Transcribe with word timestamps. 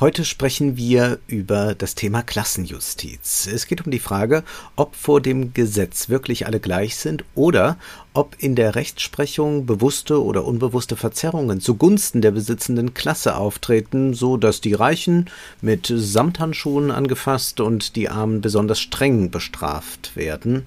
Heute 0.00 0.24
sprechen 0.24 0.78
wir 0.78 1.18
über 1.26 1.74
das 1.74 1.94
Thema 1.94 2.22
Klassenjustiz. 2.22 3.46
Es 3.46 3.66
geht 3.66 3.84
um 3.84 3.90
die 3.90 3.98
Frage, 3.98 4.44
ob 4.74 4.96
vor 4.96 5.20
dem 5.20 5.52
Gesetz 5.52 6.08
wirklich 6.08 6.46
alle 6.46 6.58
gleich 6.58 6.96
sind 6.96 7.22
oder 7.34 7.76
ob 8.14 8.34
in 8.38 8.56
der 8.56 8.76
Rechtsprechung 8.76 9.66
bewusste 9.66 10.24
oder 10.24 10.46
unbewusste 10.46 10.96
Verzerrungen 10.96 11.60
zugunsten 11.60 12.22
der 12.22 12.30
besitzenden 12.30 12.94
Klasse 12.94 13.36
auftreten, 13.36 14.14
so 14.14 14.38
dass 14.38 14.62
die 14.62 14.72
Reichen 14.72 15.28
mit 15.60 15.92
Samthandschuhen 15.94 16.90
angefasst 16.90 17.60
und 17.60 17.94
die 17.94 18.08
Armen 18.08 18.40
besonders 18.40 18.80
streng 18.80 19.30
bestraft 19.30 20.16
werden. 20.16 20.64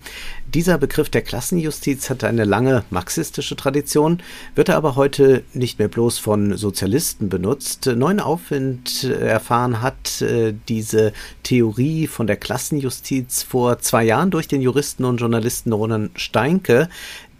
Dieser 0.53 0.77
Begriff 0.77 1.09
der 1.09 1.23
Klassenjustiz 1.23 2.11
hat 2.11 2.23
eine 2.23 2.45
lange 2.45 2.83
marxistische 2.91 3.55
Tradition, 3.55 4.21
wird 4.53 4.69
aber 4.69 4.95
heute 4.95 5.43
nicht 5.53 5.79
mehr 5.79 5.87
bloß 5.87 6.19
von 6.19 6.55
Sozialisten 6.55 7.27
benutzt. 7.27 7.87
Neuen 7.87 8.19
Aufwind 8.19 9.03
erfahren 9.27 9.81
hat 9.81 10.21
äh, 10.21 10.53
diese 10.67 11.13
Theorie 11.43 12.07
von 12.07 12.27
der 12.27 12.37
Klassenjustiz 12.37 13.43
vor 13.43 13.79
zwei 13.79 14.03
Jahren 14.03 14.31
durch 14.31 14.47
den 14.47 14.61
Juristen 14.61 15.05
und 15.05 15.17
Journalisten 15.17 15.73
Ronan 15.73 16.09
Steinke, 16.15 16.89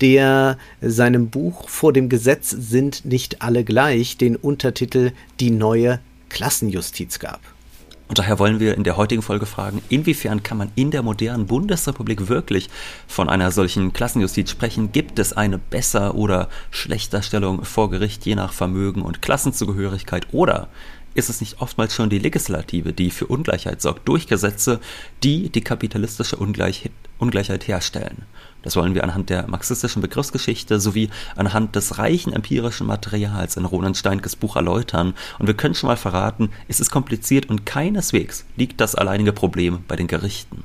der 0.01 0.57
seinem 0.81 1.29
Buch 1.29 1.69
Vor 1.69 1.93
dem 1.93 2.09
Gesetz 2.09 2.49
sind 2.49 3.05
nicht 3.05 3.41
alle 3.41 3.63
gleich 3.63 4.17
den 4.17 4.35
Untertitel 4.35 5.11
Die 5.39 5.51
neue 5.51 5.99
Klassenjustiz 6.29 7.19
gab. 7.19 7.39
Und 8.13 8.19
daher 8.19 8.37
wollen 8.37 8.59
wir 8.59 8.75
in 8.75 8.83
der 8.83 8.97
heutigen 8.97 9.21
Folge 9.21 9.45
fragen, 9.45 9.81
inwiefern 9.89 10.43
kann 10.43 10.57
man 10.57 10.71
in 10.75 10.91
der 10.91 11.01
modernen 11.01 11.47
Bundesrepublik 11.47 12.27
wirklich 12.27 12.69
von 13.07 13.29
einer 13.29 13.49
solchen 13.49 13.93
Klassenjustiz 13.93 14.51
sprechen? 14.51 14.91
Gibt 14.91 15.17
es 15.19 15.33
eine 15.33 15.57
besser 15.57 16.13
oder 16.13 16.49
schlechter 16.69 17.23
Stellung 17.23 17.65
vor 17.65 17.89
Gericht 17.89 18.25
je 18.25 18.35
nach 18.35 18.53
Vermögen 18.53 19.01
und 19.01 19.21
Klassenzugehörigkeit? 19.21 20.27
Oder 20.31 20.67
ist 21.15 21.29
es 21.29 21.41
nicht 21.41 21.61
oftmals 21.61 21.93
schon 21.93 22.09
die 22.09 22.19
Legislative, 22.19 22.93
die 22.93 23.11
für 23.11 23.27
Ungleichheit 23.27 23.81
sorgt, 23.81 24.07
durch 24.07 24.27
Gesetze, 24.27 24.79
die 25.23 25.49
die 25.49 25.61
kapitalistische 25.61 26.37
Ungleich 26.37 26.89
Ungleichheit 27.19 27.67
herstellen? 27.67 28.23
Das 28.63 28.75
wollen 28.75 28.95
wir 28.95 29.03
anhand 29.03 29.29
der 29.29 29.47
marxistischen 29.47 30.01
Begriffsgeschichte 30.01 30.79
sowie 30.79 31.09
anhand 31.35 31.75
des 31.75 31.97
reichen 31.97 32.33
empirischen 32.33 32.87
Materials 32.87 33.57
in 33.57 33.65
Roland 33.65 33.97
Steinkes 33.97 34.35
Buch 34.35 34.55
erläutern. 34.55 35.13
Und 35.37 35.47
wir 35.47 35.53
können 35.53 35.75
schon 35.75 35.87
mal 35.87 35.97
verraten, 35.97 36.49
es 36.67 36.79
ist 36.79 36.89
kompliziert 36.89 37.49
und 37.49 37.65
keineswegs 37.65 38.45
liegt 38.55 38.79
das 38.81 38.95
alleinige 38.95 39.33
Problem 39.33 39.83
bei 39.87 39.95
den 39.95 40.07
Gerichten. 40.07 40.63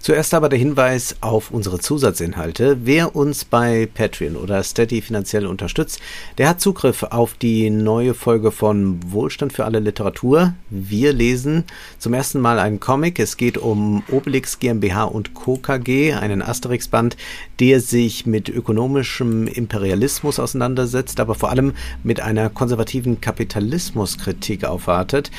Zuerst 0.00 0.32
aber 0.32 0.48
der 0.48 0.58
Hinweis 0.58 1.16
auf 1.20 1.50
unsere 1.50 1.78
Zusatzinhalte. 1.78 2.78
Wer 2.84 3.14
uns 3.14 3.44
bei 3.44 3.86
Patreon 3.92 4.34
oder 4.34 4.62
Steady 4.62 5.02
finanziell 5.02 5.44
unterstützt, 5.44 6.00
der 6.38 6.48
hat 6.48 6.60
Zugriff 6.62 7.02
auf 7.02 7.34
die 7.34 7.68
neue 7.68 8.14
Folge 8.14 8.50
von 8.50 8.98
Wohlstand 9.12 9.52
für 9.52 9.66
alle 9.66 9.78
Literatur. 9.78 10.54
Wir 10.70 11.12
lesen 11.12 11.64
zum 11.98 12.14
ersten 12.14 12.40
Mal 12.40 12.58
einen 12.58 12.80
Comic. 12.80 13.18
Es 13.18 13.36
geht 13.36 13.58
um 13.58 14.02
Obelix 14.10 14.58
GmbH 14.58 15.04
und 15.04 15.34
Co. 15.34 15.58
KG, 15.58 16.14
einen 16.14 16.40
Asterix-Band, 16.40 17.18
der 17.60 17.80
sich 17.80 18.24
mit 18.24 18.48
ökonomischem 18.48 19.46
Imperialismus 19.48 20.38
auseinandersetzt, 20.38 21.20
aber 21.20 21.34
vor 21.34 21.50
allem 21.50 21.74
mit 22.02 22.22
einer 22.22 22.48
konservativen 22.48 23.20
Kapitalismuskritik 23.20 24.64
aufwartet 24.64 25.30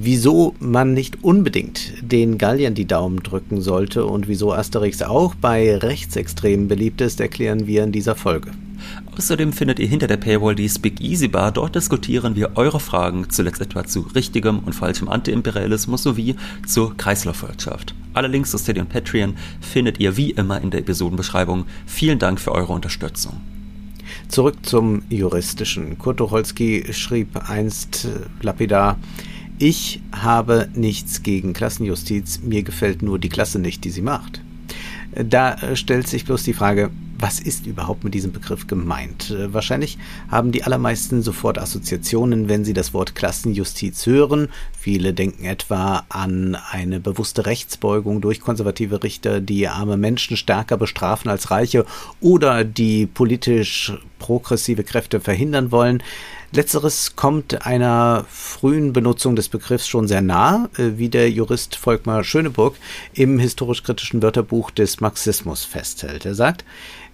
wieso 0.00 0.54
man 0.60 0.94
nicht 0.94 1.22
unbedingt 1.24 1.92
den 2.00 2.38
Galliern 2.38 2.74
die 2.74 2.86
Daumen 2.86 3.22
drücken 3.22 3.60
sollte 3.60 4.06
und 4.06 4.28
wieso 4.28 4.52
Asterix 4.52 5.02
auch 5.02 5.34
bei 5.34 5.76
Rechtsextremen 5.76 6.68
beliebt 6.68 7.00
ist, 7.00 7.20
erklären 7.20 7.66
wir 7.66 7.84
in 7.84 7.92
dieser 7.92 8.14
Folge. 8.14 8.52
Außerdem 9.16 9.52
findet 9.52 9.80
ihr 9.80 9.88
hinter 9.88 10.06
der 10.06 10.16
Paywall 10.16 10.54
die 10.54 10.68
Speak 10.68 11.00
Easy 11.00 11.26
Bar. 11.26 11.50
Dort 11.50 11.74
diskutieren 11.74 12.36
wir 12.36 12.56
eure 12.56 12.78
Fragen, 12.78 13.28
zuletzt 13.28 13.60
etwa 13.60 13.84
zu 13.84 14.02
richtigem 14.14 14.60
und 14.60 14.72
falschem 14.72 15.08
Antiimperialismus 15.08 16.04
sowie 16.04 16.36
zur 16.66 16.96
Kreislaufwirtschaft. 16.96 17.94
Alle 18.14 18.28
Links 18.28 18.52
zu 18.52 18.58
Steady 18.58 18.80
und 18.80 18.88
Patreon 18.88 19.34
findet 19.60 19.98
ihr 19.98 20.16
wie 20.16 20.30
immer 20.30 20.60
in 20.60 20.70
der 20.70 20.80
Episodenbeschreibung. 20.80 21.64
Vielen 21.86 22.20
Dank 22.20 22.40
für 22.40 22.52
eure 22.52 22.72
Unterstützung. 22.72 23.40
Zurück 24.28 24.56
zum 24.62 25.02
Juristischen. 25.08 25.98
Kurt 25.98 26.18
Tucholsky 26.18 26.84
schrieb 26.92 27.36
einst 27.48 28.08
lapidar, 28.40 28.98
ich 29.58 30.00
habe 30.12 30.68
nichts 30.74 31.22
gegen 31.22 31.52
Klassenjustiz, 31.52 32.40
mir 32.42 32.62
gefällt 32.62 33.02
nur 33.02 33.18
die 33.18 33.28
Klasse 33.28 33.58
nicht, 33.58 33.84
die 33.84 33.90
sie 33.90 34.02
macht. 34.02 34.42
Da 35.14 35.74
stellt 35.74 36.06
sich 36.06 36.24
bloß 36.24 36.42
die 36.42 36.52
Frage, 36.52 36.90
was 37.18 37.40
ist 37.40 37.66
überhaupt 37.66 38.04
mit 38.04 38.14
diesem 38.14 38.30
Begriff 38.30 38.68
gemeint? 38.68 39.34
Wahrscheinlich 39.36 39.98
haben 40.30 40.52
die 40.52 40.62
allermeisten 40.62 41.22
sofort 41.22 41.58
Assoziationen, 41.58 42.48
wenn 42.48 42.64
sie 42.64 42.74
das 42.74 42.94
Wort 42.94 43.16
Klassenjustiz 43.16 44.06
hören. 44.06 44.48
Viele 44.78 45.12
denken 45.12 45.44
etwa 45.44 46.04
an 46.10 46.56
eine 46.70 47.00
bewusste 47.00 47.46
Rechtsbeugung 47.46 48.20
durch 48.20 48.40
konservative 48.40 49.02
Richter, 49.02 49.40
die 49.40 49.66
arme 49.66 49.96
Menschen 49.96 50.36
stärker 50.36 50.76
bestrafen 50.76 51.28
als 51.28 51.50
Reiche 51.50 51.84
oder 52.20 52.62
die 52.64 53.06
politisch 53.06 53.92
progressive 54.20 54.84
Kräfte 54.84 55.18
verhindern 55.20 55.72
wollen. 55.72 56.02
Letzteres 56.50 57.14
kommt 57.14 57.66
einer 57.66 58.24
frühen 58.30 58.94
Benutzung 58.94 59.36
des 59.36 59.50
Begriffs 59.50 59.86
schon 59.86 60.08
sehr 60.08 60.22
nah, 60.22 60.70
äh, 60.78 60.92
wie 60.96 61.10
der 61.10 61.30
Jurist 61.30 61.76
Volkmar 61.76 62.24
Schöneburg 62.24 62.76
im 63.12 63.38
historisch-kritischen 63.38 64.22
Wörterbuch 64.22 64.70
des 64.70 65.00
Marxismus 65.00 65.64
festhält. 65.64 66.24
Er 66.24 66.34
sagt, 66.34 66.64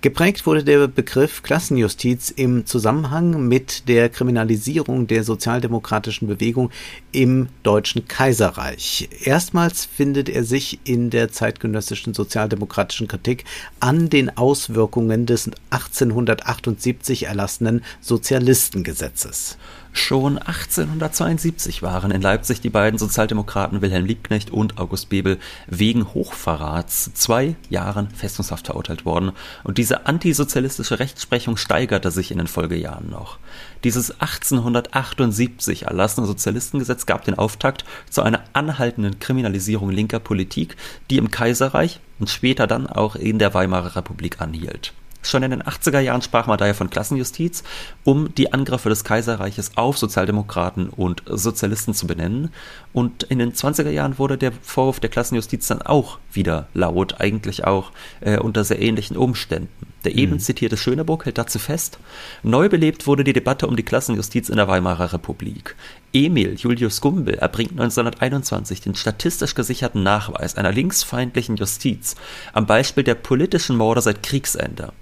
Geprägt 0.01 0.45
wurde 0.47 0.63
der 0.65 0.87
Begriff 0.87 1.43
Klassenjustiz 1.43 2.31
im 2.31 2.67
Zusammenhang 2.67 3.49
mit 3.49 3.89
der 3.89 4.11
Kriminalisierung 4.11 5.07
der 5.07 5.25
sozialdemokratischen 5.25 6.29
Bewegung 6.29 6.71
im 7.13 7.49
Deutschen 7.63 8.07
Kaiserreich. 8.07 9.09
Erstmals 9.23 9.87
findet 9.87 10.29
er 10.29 10.45
sich 10.45 10.81
in 10.85 11.09
der 11.09 11.31
zeitgenössischen 11.31 12.13
sozialdemokratischen 12.13 13.09
Kritik 13.09 13.45
an 13.81 14.11
den 14.11 14.37
Auswirkungen 14.37 15.25
des 15.27 15.51
1878 15.71 17.27
erlassenen 17.27 17.83
Sozialistengesetzes. 18.01 19.57
Schon 19.97 20.39
1872 20.39 21.81
waren 21.81 22.11
in 22.11 22.21
Leipzig 22.21 22.61
die 22.61 22.69
beiden 22.69 22.99
Sozialdemokraten 22.99 23.81
Wilhelm 23.81 24.05
Liebknecht 24.05 24.51
und 24.51 24.77
August 24.77 25.09
Bebel 25.09 25.39
wegen 25.69 26.13
Hochverrats 26.13 27.15
zwei 27.15 27.55
Jahren 27.71 28.11
Festungshaft 28.11 28.67
verurteilt 28.67 29.05
worden 29.05 29.31
und 29.63 29.79
diese 29.79 30.07
antisozialistische 30.07 30.99
Rechtsprechung 30.99 31.57
steigerte 31.57 32.11
sich 32.11 32.33
in 32.33 32.39
den 32.39 32.49
Folgejahren 32.49 33.09
noch. 33.09 33.39
Dieses 33.85 34.11
1878 34.21 35.85
erlassene 35.85 36.27
Sozialistengesetz 36.27 37.07
gab 37.07 37.25
den 37.25 37.39
Auftakt 37.39 37.85
zu 38.11 38.23
einer 38.23 38.43
anhaltenden 38.53 39.21
Kriminalisierung 39.21 39.91
linker 39.91 40.19
Politik, 40.19 40.77
die 41.09 41.19
im 41.19 41.31
Kaiserreich 41.31 42.01
und 42.19 42.29
später 42.29 42.67
dann 42.67 42.89
auch 42.89 43.15
in 43.15 43.39
der 43.39 43.55
Weimarer 43.55 43.95
Republik 43.95 44.41
anhielt. 44.41 44.93
Schon 45.25 45.43
in 45.43 45.51
den 45.51 45.63
80er 45.63 46.01
Jahren 46.01 46.23
sprach 46.23 46.47
man 46.47 46.59
daher 46.59 46.75
von 46.75 46.91
Klassenjustiz, 46.91 47.65
um 48.05 48.35
die 48.35 48.53
Angriffe 48.53 48.91
des 48.91 49.05
Kaiserreiches 49.05 49.73
auf 49.77 49.97
Sozialdemokraten 49.97 50.91
und 50.91 51.23
Sozialisten 51.27 51.95
zu 51.95 52.07
benennen. 52.07 52.51
Und 52.93 53.23
in 53.25 53.39
den 53.39 53.55
20er 53.55 53.91
Jahren 53.91 54.19
wurde 54.19 54.37
der 54.37 54.53
Vorwurf 54.53 55.01
der 55.01 55.11
Klassenjustiz 55.11 55.67
dann 55.67 55.81
auch 55.81 56.19
wieder 56.31 56.69
laut, 56.75 57.21
eigentlich 57.21 57.65
auch 57.65 57.91
äh, 58.21 58.39
unter 58.39 58.65
sehr 58.65 58.81
ähnlichen 58.81 59.17
Umständen. 59.17 59.87
Der 60.05 60.13
mhm. 60.13 60.19
eben 60.19 60.41
zitierte 60.41 60.77
Schöneburg 60.77 61.25
hält 61.25 61.39
dazu 61.39 61.59
fest, 61.59 61.99
neu 62.43 62.69
belebt 62.69 63.07
wurde 63.07 63.25
die 63.25 63.33
Debatte 63.33 63.67
um 63.67 63.77
die 63.77 63.83
Klassenjustiz 63.83 64.49
in 64.49 64.57
der 64.57 64.69
Weimarer 64.69 65.13
Republik. 65.13 65.75
Emil 66.13 66.55
Julius 66.55 67.01
Gumbel 67.01 67.35
erbringt 67.35 67.73
1921 67.73 68.83
den 68.83 68.95
statistisch 68.95 69.55
gesicherten 69.55 70.03
Nachweis 70.03 70.57
einer 70.57 70.73
linksfeindlichen 70.73 71.57
Justiz 71.57 72.15
am 72.53 72.67
Beispiel 72.67 73.05
der 73.05 73.15
politischen 73.15 73.77
Morde 73.77 74.03
seit 74.03 74.23
Kriegsende. 74.23 74.93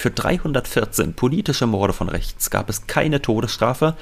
Für 0.00 0.10
314 0.10 1.12
politische 1.12 1.66
Morde 1.66 1.92
von 1.92 2.08
rechts 2.08 2.48
gab 2.48 2.70
es 2.70 2.86
keine 2.86 3.20
Todesstrafe, 3.20 3.98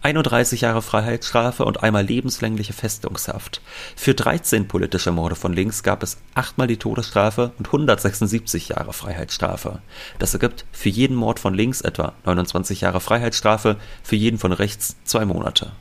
31 0.00 0.62
Jahre 0.62 0.80
Freiheitsstrafe 0.80 1.66
und 1.66 1.82
einmal 1.82 2.06
lebenslängliche 2.06 2.72
Festungshaft. 2.72 3.60
Für 3.94 4.14
13 4.14 4.66
politische 4.66 5.12
Morde 5.12 5.34
von 5.34 5.52
links 5.52 5.82
gab 5.82 6.02
es 6.02 6.16
achtmal 6.34 6.68
die 6.68 6.78
Todesstrafe 6.78 7.52
und 7.58 7.66
176 7.66 8.70
Jahre 8.70 8.94
Freiheitsstrafe. 8.94 9.82
Das 10.18 10.32
ergibt 10.32 10.64
für 10.72 10.88
jeden 10.88 11.16
Mord 11.16 11.38
von 11.38 11.52
links 11.52 11.82
etwa 11.82 12.14
29 12.24 12.80
Jahre 12.80 13.02
Freiheitsstrafe, 13.02 13.76
für 14.02 14.16
jeden 14.16 14.38
von 14.38 14.52
rechts 14.52 14.96
zwei 15.04 15.26
Monate. 15.26 15.72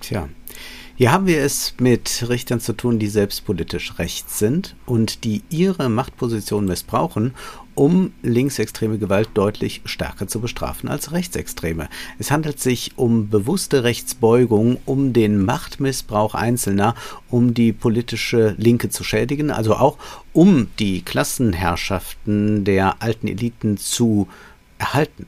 Tja. 0.00 0.28
Hier 0.96 1.10
haben 1.10 1.26
wir 1.26 1.42
es 1.42 1.74
mit 1.80 2.24
Richtern 2.28 2.60
zu 2.60 2.72
tun, 2.72 3.00
die 3.00 3.08
selbst 3.08 3.44
politisch 3.44 3.98
rechts 3.98 4.38
sind 4.38 4.76
und 4.86 5.24
die 5.24 5.42
ihre 5.50 5.88
Machtposition 5.88 6.66
missbrauchen, 6.66 7.34
um 7.74 8.12
linksextreme 8.22 8.98
Gewalt 8.98 9.30
deutlich 9.34 9.82
stärker 9.84 10.28
zu 10.28 10.40
bestrafen 10.40 10.88
als 10.88 11.12
rechtsextreme. 11.12 11.88
Es 12.18 12.30
handelt 12.30 12.60
sich 12.60 12.92
um 12.96 13.28
bewusste 13.28 13.84
Rechtsbeugung, 13.84 14.78
um 14.84 15.12
den 15.12 15.44
Machtmissbrauch 15.44 16.34
Einzelner, 16.34 16.94
um 17.30 17.54
die 17.54 17.72
politische 17.72 18.54
Linke 18.58 18.90
zu 18.90 19.04
schädigen, 19.04 19.50
also 19.50 19.74
auch 19.74 19.98
um 20.32 20.68
die 20.78 21.02
Klassenherrschaften 21.02 22.64
der 22.64 23.02
alten 23.02 23.28
Eliten 23.28 23.76
zu 23.76 24.28
erhalten. 24.78 25.26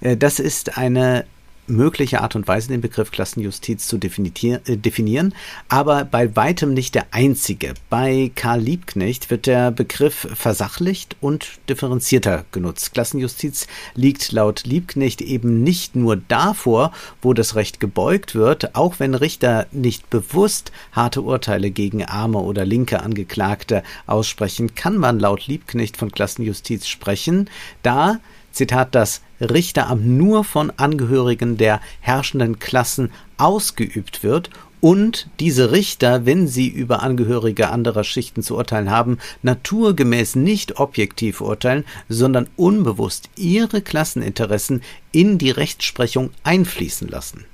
Äh, 0.00 0.16
das 0.16 0.38
ist 0.38 0.78
eine 0.78 1.24
mögliche 1.66 2.20
Art 2.20 2.36
und 2.36 2.46
Weise, 2.48 2.68
den 2.68 2.80
Begriff 2.80 3.10
Klassenjustiz 3.10 3.86
zu 3.86 3.96
äh, 3.96 4.76
definieren, 4.76 5.34
aber 5.68 6.04
bei 6.04 6.34
weitem 6.36 6.74
nicht 6.74 6.94
der 6.94 7.06
einzige. 7.10 7.74
Bei 7.90 8.30
Karl 8.34 8.60
Liebknecht 8.60 9.30
wird 9.30 9.46
der 9.46 9.70
Begriff 9.70 10.28
versachlicht 10.34 11.16
und 11.20 11.58
differenzierter 11.68 12.44
genutzt. 12.52 12.94
Klassenjustiz 12.94 13.66
liegt 13.94 14.32
laut 14.32 14.64
Liebknecht 14.64 15.20
eben 15.20 15.62
nicht 15.62 15.96
nur 15.96 16.16
davor, 16.16 16.92
wo 17.22 17.32
das 17.32 17.54
Recht 17.54 17.80
gebeugt 17.80 18.34
wird, 18.34 18.74
auch 18.74 18.98
wenn 18.98 19.14
Richter 19.14 19.66
nicht 19.72 20.10
bewusst 20.10 20.72
harte 20.92 21.22
Urteile 21.22 21.70
gegen 21.70 22.04
arme 22.04 22.38
oder 22.38 22.64
linke 22.64 23.00
Angeklagte 23.00 23.82
aussprechen, 24.06 24.74
kann 24.74 24.96
man 24.96 25.18
laut 25.18 25.46
Liebknecht 25.46 25.96
von 25.96 26.12
Klassenjustiz 26.12 26.86
sprechen, 26.86 27.48
da 27.82 28.20
Zitat, 28.54 28.94
das 28.94 29.20
Richteramt 29.40 30.06
nur 30.06 30.44
von 30.44 30.72
Angehörigen 30.76 31.56
der 31.56 31.80
herrschenden 32.00 32.58
Klassen 32.58 33.10
ausgeübt 33.36 34.22
wird 34.22 34.50
und 34.84 35.28
diese 35.40 35.72
Richter, 35.72 36.26
wenn 36.26 36.46
sie 36.46 36.68
über 36.68 37.02
Angehörige 37.02 37.70
anderer 37.70 38.04
Schichten 38.04 38.42
zu 38.42 38.54
urteilen 38.56 38.90
haben, 38.90 39.16
naturgemäß 39.42 40.36
nicht 40.36 40.78
objektiv 40.78 41.40
urteilen, 41.40 41.84
sondern 42.10 42.48
unbewusst 42.56 43.30
ihre 43.34 43.80
Klasseninteressen 43.80 44.82
in 45.10 45.38
die 45.38 45.50
Rechtsprechung 45.50 46.32
einfließen 46.42 47.08
lassen. 47.08 47.46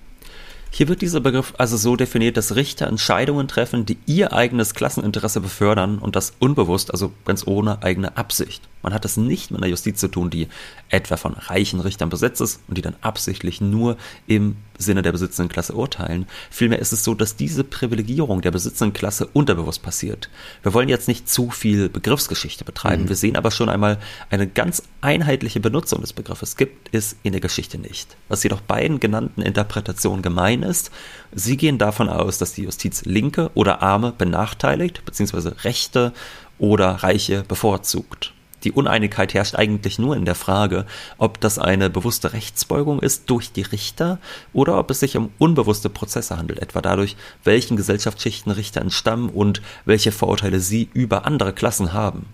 Hier 0.72 0.88
wird 0.88 1.02
dieser 1.02 1.20
Begriff 1.20 1.54
also 1.58 1.76
so 1.76 1.94
definiert, 1.94 2.36
dass 2.36 2.54
Richter 2.54 2.88
Entscheidungen 2.88 3.46
treffen, 3.46 3.86
die 3.86 3.98
ihr 4.06 4.32
eigenes 4.32 4.74
Klasseninteresse 4.74 5.40
befördern 5.40 5.98
und 5.98 6.16
das 6.16 6.32
unbewusst, 6.40 6.92
also 6.92 7.12
ganz 7.24 7.46
ohne 7.46 7.82
eigene 7.82 8.16
Absicht. 8.16 8.68
Man 8.82 8.94
hat 8.94 9.04
es 9.04 9.16
nicht 9.16 9.50
mit 9.50 9.60
einer 9.60 9.70
Justiz 9.70 10.00
zu 10.00 10.08
tun, 10.08 10.30
die 10.30 10.48
etwa 10.88 11.16
von 11.16 11.34
reichen 11.34 11.80
Richtern 11.80 12.08
besetzt 12.08 12.40
ist 12.40 12.60
und 12.68 12.76
die 12.76 12.82
dann 12.82 12.96
absichtlich 13.00 13.60
nur 13.60 13.96
im 14.26 14.56
Sinne 14.78 15.02
der 15.02 15.12
besitzenden 15.12 15.50
Klasse 15.50 15.74
urteilen. 15.74 16.26
Vielmehr 16.50 16.78
ist 16.78 16.92
es 16.92 17.04
so, 17.04 17.14
dass 17.14 17.36
diese 17.36 17.64
Privilegierung 17.64 18.40
der 18.40 18.50
besitzenden 18.50 18.94
Klasse 18.94 19.26
unterbewusst 19.26 19.82
passiert. 19.82 20.30
Wir 20.62 20.72
wollen 20.72 20.88
jetzt 20.88 21.08
nicht 21.08 21.28
zu 21.28 21.50
viel 21.50 21.88
Begriffsgeschichte 21.88 22.64
betreiben. 22.64 23.04
Mhm. 23.04 23.08
Wir 23.08 23.16
sehen 23.16 23.36
aber 23.36 23.50
schon 23.50 23.68
einmal 23.68 23.98
eine 24.30 24.46
ganz 24.46 24.82
einheitliche 25.00 25.60
Benutzung 25.60 26.00
des 26.00 26.12
Begriffes 26.12 26.56
gibt 26.56 26.94
es 26.94 27.16
in 27.22 27.32
der 27.32 27.40
Geschichte 27.40 27.78
nicht. 27.78 28.16
Was 28.28 28.42
jedoch 28.42 28.60
beiden 28.60 29.00
genannten 29.00 29.42
Interpretationen 29.42 30.22
gemein 30.22 30.62
ist, 30.62 30.90
sie 31.32 31.56
gehen 31.56 31.78
davon 31.78 32.08
aus, 32.08 32.38
dass 32.38 32.54
die 32.54 32.62
Justiz 32.62 33.04
Linke 33.04 33.50
oder 33.54 33.82
Arme 33.82 34.12
benachteiligt, 34.16 35.04
beziehungsweise 35.04 35.64
Rechte 35.64 36.12
oder 36.58 36.90
Reiche 36.90 37.44
bevorzugt. 37.46 38.32
Die 38.64 38.72
Uneinigkeit 38.72 39.34
herrscht 39.34 39.54
eigentlich 39.54 39.98
nur 39.98 40.16
in 40.16 40.24
der 40.24 40.34
Frage, 40.34 40.86
ob 41.18 41.40
das 41.40 41.58
eine 41.58 41.90
bewusste 41.90 42.32
Rechtsbeugung 42.32 43.00
ist 43.00 43.30
durch 43.30 43.52
die 43.52 43.62
Richter 43.62 44.18
oder 44.52 44.78
ob 44.78 44.90
es 44.90 45.00
sich 45.00 45.16
um 45.16 45.30
unbewusste 45.38 45.88
Prozesse 45.88 46.36
handelt, 46.36 46.58
etwa 46.60 46.80
dadurch, 46.80 47.16
welchen 47.44 47.76
Gesellschaftsschichten 47.76 48.52
Richter 48.52 48.80
entstammen 48.80 49.30
und 49.30 49.62
welche 49.84 50.12
Vorurteile 50.12 50.60
sie 50.60 50.88
über 50.92 51.26
andere 51.26 51.52
Klassen 51.52 51.92
haben. 51.92 52.26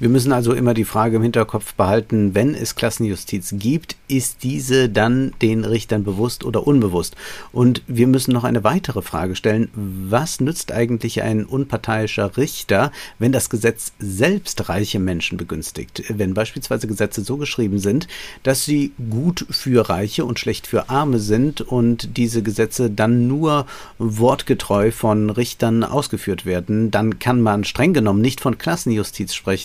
Wir 0.00 0.08
müssen 0.08 0.32
also 0.32 0.52
immer 0.52 0.74
die 0.74 0.84
Frage 0.84 1.16
im 1.16 1.22
Hinterkopf 1.22 1.74
behalten, 1.74 2.34
wenn 2.34 2.54
es 2.54 2.76
Klassenjustiz 2.76 3.54
gibt, 3.58 3.96
ist 4.06 4.44
diese 4.44 4.88
dann 4.88 5.32
den 5.42 5.64
Richtern 5.64 6.04
bewusst 6.04 6.44
oder 6.44 6.66
unbewusst? 6.66 7.16
Und 7.52 7.82
wir 7.88 8.06
müssen 8.06 8.32
noch 8.32 8.44
eine 8.44 8.62
weitere 8.62 9.02
Frage 9.02 9.34
stellen. 9.34 9.70
Was 9.74 10.40
nützt 10.40 10.70
eigentlich 10.70 11.22
ein 11.22 11.44
unparteiischer 11.44 12.36
Richter, 12.36 12.92
wenn 13.18 13.32
das 13.32 13.50
Gesetz 13.50 13.92
selbst 13.98 14.68
reiche 14.68 15.00
Menschen 15.00 15.36
begünstigt? 15.36 16.04
Wenn 16.08 16.32
beispielsweise 16.32 16.86
Gesetze 16.86 17.22
so 17.22 17.36
geschrieben 17.36 17.80
sind, 17.80 18.06
dass 18.44 18.64
sie 18.64 18.92
gut 19.10 19.46
für 19.50 19.88
Reiche 19.88 20.24
und 20.24 20.38
schlecht 20.38 20.68
für 20.68 20.90
Arme 20.90 21.18
sind 21.18 21.60
und 21.60 22.16
diese 22.16 22.42
Gesetze 22.42 22.88
dann 22.88 23.26
nur 23.26 23.66
wortgetreu 23.98 24.92
von 24.92 25.30
Richtern 25.30 25.82
ausgeführt 25.82 26.46
werden, 26.46 26.92
dann 26.92 27.18
kann 27.18 27.42
man 27.42 27.64
streng 27.64 27.92
genommen 27.92 28.20
nicht 28.20 28.40
von 28.40 28.58
Klassenjustiz 28.58 29.34
sprechen, 29.34 29.57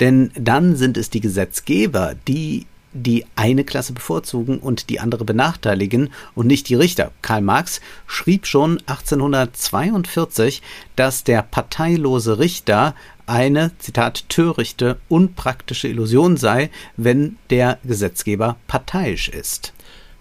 denn 0.00 0.30
dann 0.34 0.76
sind 0.76 0.96
es 0.96 1.10
die 1.10 1.20
Gesetzgeber, 1.20 2.14
die 2.28 2.66
die 2.94 3.26
eine 3.34 3.64
Klasse 3.64 3.92
bevorzugen 3.92 4.58
und 4.58 4.88
die 4.88 5.00
andere 5.00 5.24
benachteiligen 5.24 6.10
und 6.34 6.46
nicht 6.46 6.68
die 6.68 6.76
Richter. 6.76 7.10
Karl 7.22 7.42
Marx 7.42 7.80
schrieb 8.06 8.46
schon 8.46 8.78
1842, 8.86 10.62
dass 10.96 11.24
der 11.24 11.42
parteilose 11.42 12.38
Richter 12.38 12.94
eine, 13.26 13.72
Zitat, 13.78 14.28
törichte, 14.28 14.98
unpraktische 15.08 15.88
Illusion 15.88 16.36
sei, 16.36 16.70
wenn 16.96 17.36
der 17.50 17.78
Gesetzgeber 17.84 18.56
parteiisch 18.68 19.28
ist. 19.28 19.73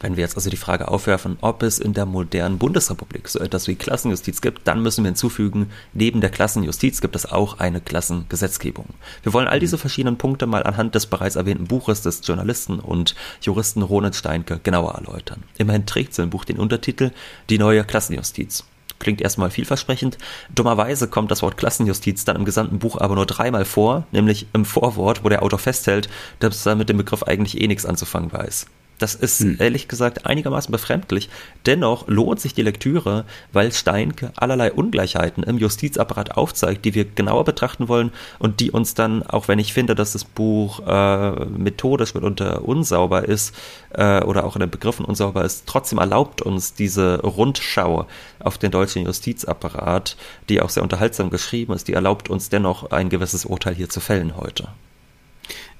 Wenn 0.04 0.18
wir 0.18 0.22
jetzt 0.22 0.36
also 0.36 0.50
die 0.50 0.58
Frage 0.58 0.90
aufwerfen, 0.90 1.38
ob 1.40 1.64
es 1.64 1.80
in 1.80 1.94
der 1.94 2.06
modernen 2.06 2.58
Bundesrepublik 2.58 3.30
so 3.30 3.40
etwas 3.40 3.70
wie 3.70 3.76
Klassenjustiz 3.76 4.42
gibt, 4.42 4.68
dann 4.68 4.84
müssen 4.84 5.06
wir 5.06 5.08
hinzufügen, 5.08 5.72
neben 5.94 6.20
der 6.20 6.30
Klassenjustiz 6.30 7.00
gibt 7.00 7.16
es 7.16 7.26
auch 7.26 7.60
eine 7.60 7.80
Klassengesetzgebung. 7.80 8.88
Wir 9.24 9.32
wollen 9.32 9.48
all 9.48 9.62
diese 9.62 9.78
verschiedenen 9.78 10.18
Punkte 10.18 10.46
mal 10.46 10.64
anhand 10.64 10.94
des 10.94 11.06
bereits 11.06 11.38
erwähnten 11.38 11.68
Buches 11.68 12.02
des 12.02 12.20
Journalisten 12.22 12.82
und 12.82 13.16
Juristen 13.42 13.82
Ronald 13.82 14.18
Steinke 14.18 14.60
genauer 14.62 14.94
erläutern. 14.96 15.44
Immerhin 15.58 15.86
trägt 15.86 16.14
sein 16.14 16.30
Buch 16.30 16.44
den 16.44 16.60
Untertitel 16.60 17.12
Die 17.50 17.58
neue 17.58 17.86
Klassenjustiz 17.86 18.66
klingt 19.00 19.22
erstmal 19.22 19.52
vielversprechend. 19.52 20.18
Dummerweise 20.54 21.08
kommt 21.08 21.32
das 21.32 21.42
Wort 21.42 21.58
Klassenjustiz 21.58 22.26
dann 22.26 22.36
im 22.36 22.46
gesamten 22.46 22.80
Buch 22.80 22.98
aber 23.00 23.16
nur 23.16 23.26
dreimal 23.26 23.66
vor, 23.66 24.06
nämlich 24.12 24.48
im 24.54 24.66
Vorwort, 24.66 25.24
wo 25.24 25.30
der 25.30 25.44
Autor 25.44 25.60
festhält, 25.60 26.10
dass 26.40 26.66
er 26.66 26.76
mit 26.76 26.90
dem 26.90 26.98
Begriff 26.98 27.24
eigentlich 27.24 27.62
eh 27.62 27.68
nichts 27.68 27.86
anzufangen 27.86 28.32
weiß. 28.34 28.66
Das 29.04 29.16
ist 29.16 29.42
hm. 29.42 29.58
ehrlich 29.60 29.90
gesagt 29.90 30.26
einigermaßen 30.26 30.72
befremdlich. 30.72 31.30
Dennoch 31.66 32.08
lohnt 32.08 32.40
sich 32.40 32.54
die 32.54 32.62
Lektüre, 32.62 33.26
weil 33.52 33.74
Steinke 33.74 34.32
allerlei 34.38 34.72
Ungleichheiten 34.72 35.44
im 35.44 35.58
Justizapparat 35.58 36.38
aufzeigt, 36.38 36.86
die 36.86 36.96
wir 36.96 37.04
genauer 37.04 37.44
betrachten 37.44 37.90
wollen 37.90 38.14
und 38.40 38.62
die 38.62 38.72
uns 38.72 38.94
dann, 38.94 39.22
auch 39.22 39.50
wenn 39.50 39.60
ich 39.60 39.74
finde, 39.74 39.94
dass 39.94 40.14
das 40.14 40.24
Buch 40.24 40.80
äh, 40.88 41.32
methodisch 41.48 42.14
mitunter 42.14 42.64
unsauber 42.64 43.28
ist 43.28 43.54
äh, 43.90 44.24
oder 44.24 44.46
auch 44.46 44.56
in 44.56 44.62
den 44.62 44.72
Begriffen 44.72 45.04
unsauber 45.04 45.44
ist, 45.44 45.66
trotzdem 45.68 46.00
erlaubt 46.00 46.42
uns 46.42 46.74
diese 46.74 47.20
Rundschau 47.24 48.08
auf 48.40 48.58
den 48.58 48.72
deutschen 48.72 49.04
Justizapparat, 49.04 50.16
die 50.48 50.62
auch 50.62 50.70
sehr 50.70 50.82
unterhaltsam 50.82 51.30
geschrieben 51.30 51.74
ist, 51.74 51.90
die 51.90 51.94
erlaubt 51.94 52.30
uns 52.30 52.48
dennoch 52.48 52.92
ein 52.92 53.10
gewisses 53.10 53.44
Urteil 53.44 53.76
hier 53.76 53.90
zu 53.90 54.00
fällen 54.00 54.38
heute. 54.38 54.70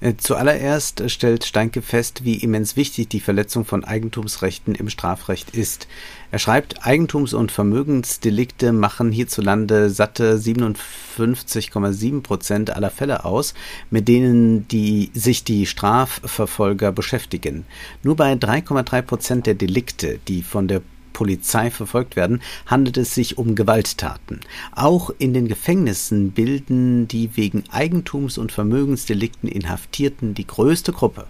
Äh, 0.00 0.14
zuallererst 0.18 1.10
stellt 1.10 1.44
Steinke 1.44 1.80
fest, 1.80 2.24
wie 2.24 2.36
immens 2.36 2.76
wichtig 2.76 3.08
die 3.08 3.20
Verletzung 3.20 3.64
von 3.64 3.84
Eigentumsrechten 3.84 4.74
im 4.74 4.88
Strafrecht 4.88 5.50
ist. 5.50 5.88
Er 6.30 6.38
schreibt, 6.38 6.84
Eigentums- 6.84 7.34
und 7.34 7.52
Vermögensdelikte 7.52 8.72
machen 8.72 9.12
hierzulande 9.12 9.88
satte 9.88 10.36
57,7 10.36 12.22
Prozent 12.22 12.70
aller 12.70 12.90
Fälle 12.90 13.24
aus, 13.24 13.54
mit 13.90 14.08
denen 14.08 14.68
die, 14.68 15.10
sich 15.14 15.44
die 15.44 15.66
Strafverfolger 15.66 16.92
beschäftigen. 16.92 17.64
Nur 18.02 18.16
bei 18.16 18.32
3,3 18.32 19.02
Prozent 19.02 19.46
der 19.46 19.54
Delikte, 19.54 20.18
die 20.28 20.42
von 20.42 20.68
der 20.68 20.82
Polizei 21.14 21.70
verfolgt 21.70 22.16
werden, 22.16 22.42
handelt 22.66 22.98
es 22.98 23.14
sich 23.14 23.38
um 23.38 23.54
Gewalttaten. 23.54 24.40
Auch 24.72 25.08
in 25.16 25.32
den 25.32 25.48
Gefängnissen 25.48 26.32
bilden 26.32 27.08
die 27.08 27.34
wegen 27.38 27.64
Eigentums- 27.70 28.36
und 28.36 28.52
Vermögensdelikten 28.52 29.48
Inhaftierten 29.48 30.34
die 30.34 30.46
größte 30.46 30.92
Gruppe. 30.92 31.26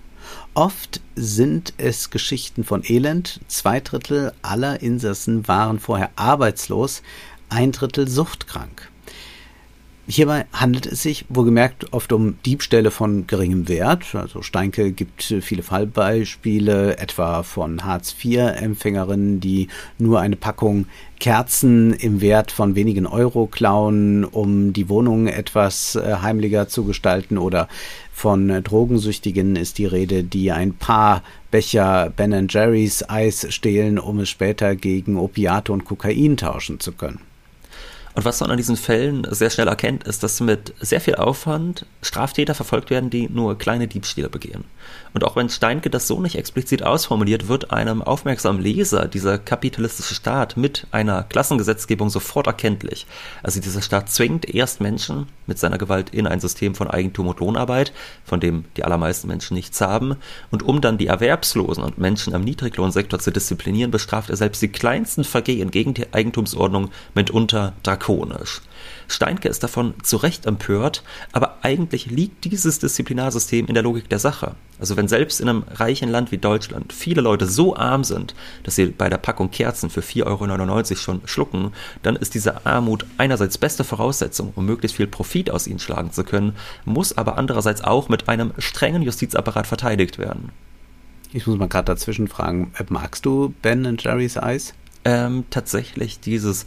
Oft 0.54 1.00
sind 1.14 1.74
es 1.76 2.10
Geschichten 2.10 2.64
von 2.64 2.82
Elend, 2.84 3.40
zwei 3.46 3.78
Drittel 3.78 4.32
aller 4.42 4.82
Insassen 4.82 5.46
waren 5.46 5.78
vorher 5.78 6.10
arbeitslos, 6.16 7.02
ein 7.48 7.70
Drittel 7.70 8.08
suchtkrank. 8.08 8.90
Hierbei 10.06 10.44
handelt 10.52 10.84
es 10.84 11.02
sich 11.02 11.25
wohlgemerkt 11.30 11.94
oft 11.94 12.12
um 12.12 12.37
Diebstähle 12.44 12.90
von 12.90 13.26
geringem 13.26 13.68
Wert. 13.68 14.14
Also 14.14 14.42
Steinke 14.42 14.92
gibt 14.92 15.23
viele 15.40 15.62
Fallbeispiele, 15.62 16.99
etwa 16.99 17.42
von 17.42 17.82
Hartz-IV-Empfängerinnen, 17.84 19.40
die 19.40 19.68
nur 19.99 20.20
eine 20.20 20.37
Packung 20.37 20.84
Kerzen 21.20 21.94
im 21.94 22.20
Wert 22.20 22.52
von 22.52 22.75
wenigen 22.75 23.06
Euro 23.06 23.46
klauen, 23.46 24.26
um 24.26 24.75
die 24.75 24.90
Wohnung 24.90 25.26
etwas 25.26 25.96
äh, 25.96 26.16
heimlicher 26.20 26.68
zu 26.68 26.84
gestalten 26.84 27.38
oder 27.38 27.66
von 28.12 28.62
Drogensüchtigen 28.62 29.56
ist 29.56 29.78
die 29.78 29.87
Rede, 29.87 30.23
die 30.23 30.52
ein 30.52 30.75
paar 30.75 31.23
Becher 31.50 32.12
Ben 32.14 32.46
Jerry's 32.50 33.08
Eis 33.08 33.46
stehlen, 33.54 33.99
um 33.99 34.20
es 34.20 34.28
später 34.28 34.76
gegen 34.76 35.16
Opiate 35.16 35.73
und 35.73 35.87
Kokain 35.87 36.37
tauschen 36.37 36.78
zu 36.78 36.92
können. 36.92 37.20
Und 38.14 38.25
was 38.25 38.40
man 38.40 38.50
an 38.50 38.56
diesen 38.56 38.76
Fällen 38.76 39.26
sehr 39.30 39.50
schnell 39.50 39.66
erkennt, 39.66 40.04
ist, 40.04 40.23
dass 40.23 40.40
mit 40.40 40.73
sehr 40.80 41.00
viel 41.00 41.16
Aufwand 41.16 41.85
Straftäter 42.00 42.54
verfolgt 42.54 42.90
werden, 42.90 43.11
die 43.11 43.28
nur 43.28 43.59
kleine 43.59 43.88
Diebstähle 43.88 44.28
begehen. 44.28 44.64
Und 45.14 45.25
auch 45.25 45.35
wenn 45.35 45.49
Steinke 45.49 45.90
das 45.90 46.06
so 46.06 46.21
nicht 46.21 46.37
explizit 46.37 46.83
ausformuliert, 46.83 47.49
wird 47.49 47.73
einem 47.73 48.02
aufmerksamen 48.02 48.62
Leser 48.62 49.09
dieser 49.09 49.38
kapitalistische 49.38 50.14
Staat 50.14 50.56
mit 50.56 50.87
einer 50.92 51.25
Klassengesetzgebung 51.25 52.09
sofort 52.09 52.47
erkenntlich. 52.47 53.06
Also 53.42 53.61
dieser 53.61 53.83
Staat 53.83 54.11
zwingt 54.11 54.49
erst 54.52 54.80
Menschen 54.80 55.26
mit 55.47 55.59
seiner 55.59 55.78
Gewalt 55.78 56.11
in 56.11 56.26
ein 56.26 56.40
System 56.40 56.75
von 56.75 56.88
Eigentum 56.88 57.28
und 57.28 57.40
Lohnarbeit, 57.40 57.92
von 58.25 58.38
dem 58.38 58.64
die 58.76 58.85
allermeisten 58.85 59.26
Menschen 59.26 59.54
nichts 59.54 59.80
haben, 59.80 60.16
und 60.50 60.62
um 60.62 60.80
dann 60.80 60.99
die 60.99 61.06
Erwerbslosen 61.06 61.83
und 61.83 61.99
Menschen 61.99 62.35
am 62.35 62.42
Niedriglohnsektor 62.42 63.18
zu 63.18 63.33
disziplinieren, 63.33 63.90
bestraft 63.90 64.30
er 64.30 64.37
selbst 64.37 64.62
die 64.62 64.68
kleinsten 64.68 65.25
Vergehen 65.25 65.71
gegen 65.71 65.94
die 65.94 66.12
Eigentumsordnung 66.12 66.90
mitunter 67.14 67.73
drakonisch. 67.83 68.03
Steinke 69.08 69.49
ist 69.49 69.62
davon 69.62 69.94
zu 70.02 70.16
Recht 70.16 70.46
empört, 70.46 71.02
aber 71.32 71.58
eigentlich 71.62 72.06
liegt 72.06 72.44
dieses 72.44 72.78
Disziplinarsystem 72.78 73.66
in 73.66 73.75
der 73.75 73.82
Logik 73.82 74.08
der 74.08 74.18
Sache. 74.18 74.54
Also 74.78 74.96
wenn 74.96 75.08
selbst 75.08 75.40
in 75.40 75.49
einem 75.49 75.64
reichen 75.75 76.11
Land 76.11 76.32
wie 76.32 76.38
Deutschland 76.38 76.92
viele 76.92 77.20
Leute 77.20 77.46
so 77.46 77.76
arm 77.76 78.04
sind, 78.04 78.34
dass 78.64 78.75
sie 78.75 78.87
bei 78.87 79.08
der 79.08 79.18
Packung 79.18 79.50
Kerzen 79.50 79.90
für 79.90 80.00
4,99 80.00 80.90
Euro 80.90 80.96
schon 80.96 81.20
schlucken, 81.26 81.73
dann 82.02 82.16
ist 82.16 82.34
diese 82.34 82.66
Armut 82.66 83.06
einerseits 83.18 83.58
beste 83.58 83.84
Voraussetzung, 83.84 84.52
um 84.56 84.66
möglichst 84.66 84.96
viel 84.96 85.06
Profit 85.06 85.50
aus 85.50 85.66
ihnen 85.66 85.78
schlagen 85.78 86.12
zu 86.12 86.25
können, 86.25 86.56
muss 86.84 87.16
aber 87.16 87.38
andererseits 87.38 87.82
auch 87.82 88.08
mit 88.08 88.28
einem 88.28 88.52
strengen 88.58 89.02
Justizapparat 89.02 89.66
verteidigt 89.66 90.18
werden. 90.18 90.50
Ich 91.32 91.46
muss 91.46 91.58
mal 91.58 91.68
gerade 91.68 91.87
dazwischen 91.87 92.28
fragen, 92.28 92.73
magst 92.88 93.26
du 93.26 93.54
Ben 93.62 93.96
Jerry's 93.99 94.37
Eis? 94.37 94.75
Ähm, 95.04 95.44
tatsächlich 95.50 96.20
dieses 96.20 96.64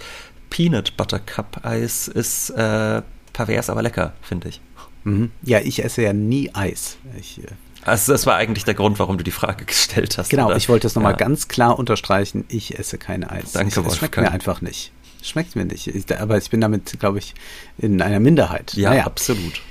Peanut 0.49 0.97
Butter 0.97 1.19
Cup 1.19 1.61
Eis 1.63 2.07
ist 2.07 2.49
äh, 2.51 3.01
pervers, 3.33 3.69
aber 3.69 3.81
lecker, 3.81 4.13
finde 4.21 4.49
ich. 4.49 4.61
Mhm. 5.03 5.31
Ja, 5.41 5.59
ich 5.59 5.83
esse 5.83 6.01
ja 6.01 6.13
nie 6.13 6.51
Eis. 6.53 6.97
Ich, 7.19 7.39
äh 7.43 7.47
also 7.83 8.11
das 8.11 8.25
war 8.25 8.35
eigentlich 8.35 8.65
der 8.65 8.73
Grund, 8.73 8.99
warum 8.99 9.17
du 9.17 9.23
die 9.23 9.31
Frage 9.31 9.63
gestellt 9.65 10.17
hast. 10.17 10.29
Genau, 10.29 10.47
oder? 10.47 10.57
ich 10.57 10.67
wollte 10.67 10.87
es 10.87 10.95
nochmal 10.95 11.13
ja. 11.13 11.17
ganz 11.17 11.47
klar 11.47 11.79
unterstreichen. 11.79 12.43
Ich 12.49 12.77
esse 12.77 12.97
kein 12.97 13.23
Eis. 13.23 13.53
Danke, 13.53 13.79
ich, 13.79 13.87
Es 13.87 13.97
schmeckt 13.97 14.17
mir 14.17 14.29
einfach 14.29 14.61
nicht. 14.61 14.91
Schmeckt 15.23 15.55
mir 15.55 15.65
nicht. 15.65 15.87
Ich, 15.87 16.19
aber 16.19 16.37
ich 16.37 16.49
bin 16.49 16.61
damit, 16.61 16.99
glaube 16.99 17.19
ich, 17.19 17.33
in 17.77 18.01
einer 18.01 18.19
Minderheit. 18.19 18.73
Ja, 18.73 18.89
naja. 18.89 19.05
absolut. 19.05 19.61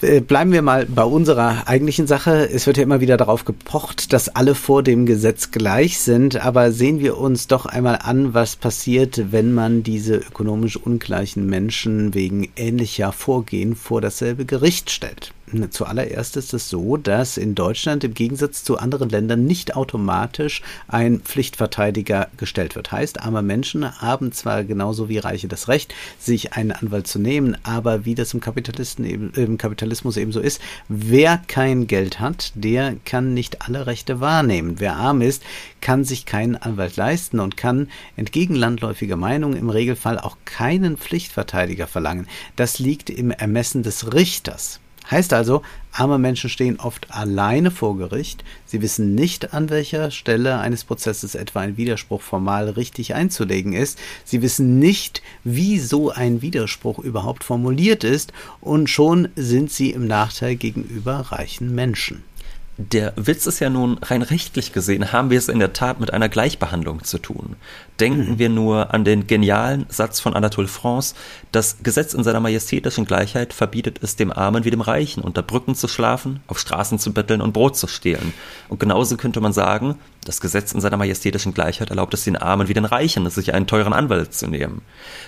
Äh, 0.00 0.20
bleiben 0.20 0.52
wir 0.52 0.62
mal 0.62 0.86
bei 0.86 1.02
unserer 1.02 1.66
eigentlichen 1.66 2.06
Sache. 2.06 2.48
Es 2.48 2.66
wird 2.66 2.76
ja 2.76 2.84
immer 2.84 3.00
wieder 3.00 3.16
darauf 3.16 3.44
gepocht, 3.44 4.12
dass 4.12 4.28
alle 4.28 4.54
vor 4.54 4.82
dem 4.82 5.06
Gesetz 5.06 5.50
gleich 5.50 5.98
sind, 5.98 6.36
aber 6.44 6.70
sehen 6.70 7.00
wir 7.00 7.18
uns 7.18 7.48
doch 7.48 7.66
einmal 7.66 7.98
an, 8.02 8.32
was 8.32 8.54
passiert, 8.56 9.32
wenn 9.32 9.52
man 9.52 9.82
diese 9.82 10.16
ökonomisch 10.16 10.76
ungleichen 10.76 11.46
Menschen 11.46 12.14
wegen 12.14 12.48
ähnlicher 12.56 13.12
Vorgehen 13.12 13.74
vor 13.74 14.00
dasselbe 14.00 14.44
Gericht 14.44 14.90
stellt. 14.90 15.32
Zuallererst 15.70 16.36
ist 16.36 16.54
es 16.54 16.68
so, 16.68 16.96
dass 16.96 17.36
in 17.36 17.54
Deutschland 17.54 18.04
im 18.04 18.14
Gegensatz 18.14 18.64
zu 18.64 18.78
anderen 18.78 19.08
Ländern 19.08 19.44
nicht 19.44 19.76
automatisch 19.76 20.62
ein 20.88 21.20
Pflichtverteidiger 21.20 22.28
gestellt 22.36 22.76
wird. 22.76 22.92
Heißt, 22.92 23.20
arme 23.22 23.42
Menschen 23.42 24.00
haben 24.00 24.32
zwar 24.32 24.64
genauso 24.64 25.08
wie 25.08 25.18
Reiche 25.18 25.48
das 25.48 25.68
Recht, 25.68 25.94
sich 26.18 26.54
einen 26.54 26.72
Anwalt 26.72 27.06
zu 27.06 27.18
nehmen, 27.18 27.56
aber 27.62 28.04
wie 28.04 28.14
das 28.14 28.34
im, 28.34 28.40
Kapitalisten 28.40 29.04
eben, 29.04 29.32
im 29.34 29.58
Kapitalismus 29.58 30.16
eben 30.16 30.32
so 30.32 30.40
ist, 30.40 30.60
wer 30.88 31.38
kein 31.46 31.86
Geld 31.86 32.20
hat, 32.20 32.52
der 32.54 32.96
kann 33.04 33.34
nicht 33.34 33.62
alle 33.62 33.86
Rechte 33.86 34.20
wahrnehmen. 34.20 34.76
Wer 34.78 34.96
arm 34.96 35.22
ist, 35.22 35.42
kann 35.80 36.04
sich 36.04 36.26
keinen 36.26 36.56
Anwalt 36.56 36.96
leisten 36.96 37.40
und 37.40 37.56
kann 37.56 37.88
entgegen 38.16 38.54
landläufiger 38.54 39.16
Meinung 39.16 39.54
im 39.54 39.70
Regelfall 39.70 40.18
auch 40.18 40.36
keinen 40.44 40.96
Pflichtverteidiger 40.96 41.86
verlangen. 41.86 42.26
Das 42.56 42.78
liegt 42.78 43.10
im 43.10 43.30
Ermessen 43.30 43.82
des 43.82 44.12
Richters. 44.12 44.80
Heißt 45.10 45.32
also, 45.32 45.62
arme 45.92 46.18
Menschen 46.18 46.50
stehen 46.50 46.78
oft 46.78 47.10
alleine 47.10 47.70
vor 47.70 47.96
Gericht, 47.96 48.44
sie 48.66 48.82
wissen 48.82 49.14
nicht, 49.14 49.54
an 49.54 49.70
welcher 49.70 50.10
Stelle 50.10 50.58
eines 50.58 50.84
Prozesses 50.84 51.34
etwa 51.34 51.60
ein 51.60 51.78
Widerspruch 51.78 52.20
formal 52.20 52.68
richtig 52.68 53.14
einzulegen 53.14 53.72
ist, 53.72 53.98
sie 54.24 54.42
wissen 54.42 54.78
nicht, 54.78 55.22
wie 55.44 55.78
so 55.78 56.10
ein 56.10 56.42
Widerspruch 56.42 56.98
überhaupt 56.98 57.42
formuliert 57.42 58.04
ist, 58.04 58.32
und 58.60 58.90
schon 58.90 59.28
sind 59.34 59.70
sie 59.72 59.90
im 59.92 60.06
Nachteil 60.06 60.56
gegenüber 60.56 61.20
reichen 61.32 61.74
Menschen. 61.74 62.22
Der 62.80 63.12
Witz 63.16 63.48
ist 63.48 63.58
ja 63.58 63.70
nun, 63.70 63.98
rein 64.02 64.22
rechtlich 64.22 64.72
gesehen, 64.72 65.10
haben 65.10 65.30
wir 65.30 65.38
es 65.38 65.48
in 65.48 65.58
der 65.58 65.72
Tat 65.72 65.98
mit 65.98 66.12
einer 66.12 66.28
Gleichbehandlung 66.28 67.02
zu 67.02 67.18
tun. 67.18 67.56
Denken 67.98 68.34
mhm. 68.34 68.38
wir 68.38 68.48
nur 68.50 68.94
an 68.94 69.04
den 69.04 69.26
genialen 69.26 69.86
Satz 69.88 70.20
von 70.20 70.32
Anatole 70.34 70.68
France, 70.68 71.16
das 71.50 71.78
Gesetz 71.82 72.14
in 72.14 72.22
seiner 72.22 72.38
majestätischen 72.38 73.04
Gleichheit 73.04 73.52
verbietet 73.52 73.98
es 74.02 74.14
dem 74.14 74.30
Armen 74.30 74.64
wie 74.64 74.70
dem 74.70 74.80
Reichen, 74.80 75.24
unter 75.24 75.42
Brücken 75.42 75.74
zu 75.74 75.88
schlafen, 75.88 76.38
auf 76.46 76.60
Straßen 76.60 77.00
zu 77.00 77.12
betteln 77.12 77.40
und 77.40 77.52
Brot 77.52 77.76
zu 77.76 77.88
stehlen. 77.88 78.32
Und 78.68 78.78
genauso 78.78 79.16
könnte 79.16 79.40
man 79.40 79.52
sagen, 79.52 79.96
das 80.24 80.40
Gesetz 80.40 80.70
in 80.70 80.80
seiner 80.80 80.98
majestätischen 80.98 81.54
Gleichheit 81.54 81.90
erlaubt 81.90 82.14
es 82.14 82.22
den 82.22 82.36
Armen 82.36 82.68
wie 82.68 82.74
den 82.74 82.84
Reichen, 82.84 83.28
sich 83.28 83.54
einen 83.54 83.66
teuren 83.66 83.92
Anwalt 83.92 84.34
zu 84.34 84.46
nehmen. 84.46 84.82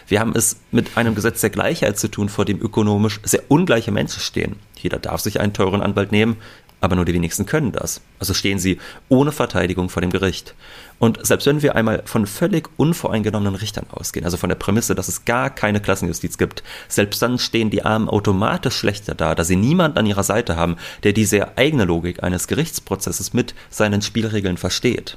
Wir 0.07 0.21
haben 0.21 0.37
es 0.37 0.59
mit 0.71 0.97
einem 0.97 1.17
Gesetz 1.17 1.41
der 1.41 1.51
Gleichheit 1.51 1.99
zu 1.99 2.07
tun, 2.07 2.29
vor 2.29 2.45
dem 2.45 2.61
ökonomisch 2.61 3.19
sehr 3.25 3.43
ungleiche 3.49 3.91
Menschen 3.91 4.21
stehen. 4.21 4.55
Jeder 4.77 5.01
darf 5.01 5.21
sich 5.21 5.41
einen 5.41 5.53
teuren 5.53 5.83
Anwalt 5.83 6.13
nehmen, 6.13 6.37
aber 6.81 6.97
nur 6.97 7.05
die 7.05 7.15
wenigsten 7.15 7.47
können 7.47 7.73
das. 7.73 8.01
Also 8.19 8.35
stehen 8.35 8.59
sie 8.59 8.79
ohne 9.09 9.33
Verteidigung 9.33 9.89
vor 9.89 10.01
dem 10.01 10.11
Gericht. 10.11 10.55
Und 10.99 11.25
selbst 11.27 11.47
wenn 11.47 11.63
wir 11.63 11.77
einmal 11.77 12.03
von 12.05 12.27
völlig 12.27 12.69
unvoreingenommenen 12.77 13.55
Richtern 13.55 13.87
ausgehen, 13.91 14.25
also 14.25 14.37
von 14.37 14.49
der 14.51 14.57
Prämisse, 14.57 14.95
dass 14.95 15.09
es 15.09 15.25
gar 15.25 15.51
keine 15.51 15.81
Klassenjustiz 15.81 16.37
gibt, 16.37 16.63
selbst 16.89 17.23
dann 17.23 17.39
stehen 17.39 17.71
die 17.71 17.85
Armen 17.85 18.09
automatisch 18.09 18.77
schlechter 18.77 19.15
da, 19.15 19.35
da 19.35 19.45
sie 19.45 19.57
niemand 19.57 19.97
an 19.97 20.07
ihrer 20.07 20.23
Seite 20.25 20.57
haben, 20.57 20.77
der 21.03 21.13
diese 21.13 21.57
eigene 21.57 21.85
Logik 21.85 22.23
eines 22.23 22.49
Gerichtsprozesses 22.49 23.33
mit 23.33 23.55
seinen 23.71 24.03
Spielregeln 24.03 24.59
versteht. 24.59 25.17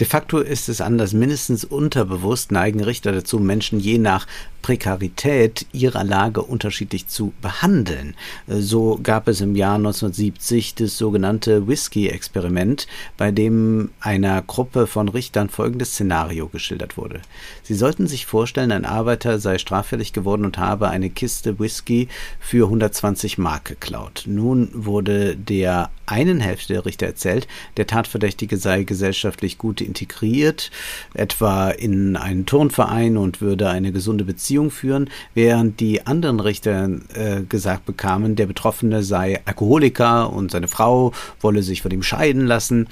De 0.00 0.06
facto 0.06 0.38
ist 0.38 0.68
es 0.68 0.80
anders. 0.80 1.12
Mindestens 1.12 1.64
unterbewusst 1.64 2.52
neigen 2.52 2.82
Richter 2.82 3.10
dazu, 3.10 3.40
Menschen 3.40 3.80
je 3.80 3.98
nach 3.98 4.26
Prekarität 4.62 5.66
ihrer 5.72 6.04
Lage 6.04 6.42
unterschiedlich 6.42 7.08
zu 7.08 7.32
behandeln. 7.40 8.14
So 8.46 9.00
gab 9.02 9.26
es 9.26 9.40
im 9.40 9.56
Jahr 9.56 9.76
1970 9.76 10.74
das 10.74 10.98
sogenannte 10.98 11.66
Whisky-Experiment, 11.66 12.86
bei 13.16 13.30
dem 13.30 13.90
einer 14.00 14.42
Gruppe 14.42 14.86
von 14.86 15.08
Richtern 15.08 15.48
folgendes 15.48 15.92
Szenario 15.92 16.48
geschildert 16.48 16.96
wurde. 16.96 17.20
Sie 17.62 17.74
sollten 17.74 18.06
sich 18.06 18.26
vorstellen, 18.26 18.72
ein 18.72 18.84
Arbeiter 18.84 19.38
sei 19.38 19.58
straffällig 19.58 20.12
geworden 20.12 20.44
und 20.44 20.58
habe 20.58 20.88
eine 20.90 21.10
Kiste 21.10 21.58
Whisky 21.58 22.08
für 22.38 22.66
120 22.66 23.38
Mark 23.38 23.64
geklaut. 23.64 24.24
Nun 24.26 24.70
wurde 24.74 25.36
der 25.36 25.90
einen 26.06 26.40
Hälfte 26.40 26.72
der 26.74 26.86
Richter 26.86 27.06
erzählt, 27.06 27.46
der 27.76 27.86
Tatverdächtige 27.86 28.56
sei 28.56 28.82
gesellschaftlich 28.82 29.58
gut 29.58 29.80
integriert, 29.88 30.70
etwa 31.14 31.70
in 31.70 32.16
einen 32.16 32.46
Turnverein 32.46 33.16
und 33.16 33.40
würde 33.40 33.68
eine 33.68 33.90
gesunde 33.90 34.24
Beziehung 34.24 34.70
führen, 34.70 35.10
während 35.34 35.80
die 35.80 36.06
anderen 36.06 36.40
Richter 36.40 36.88
äh, 37.14 37.42
gesagt 37.48 37.86
bekamen, 37.86 38.36
der 38.36 38.46
Betroffene 38.46 39.02
sei 39.02 39.40
Alkoholiker 39.44 40.32
und 40.32 40.50
seine 40.50 40.68
Frau 40.68 41.12
wolle 41.40 41.62
sich 41.62 41.82
von 41.82 41.90
ihm 41.90 42.02
scheiden 42.02 42.46
lassen. 42.46 42.86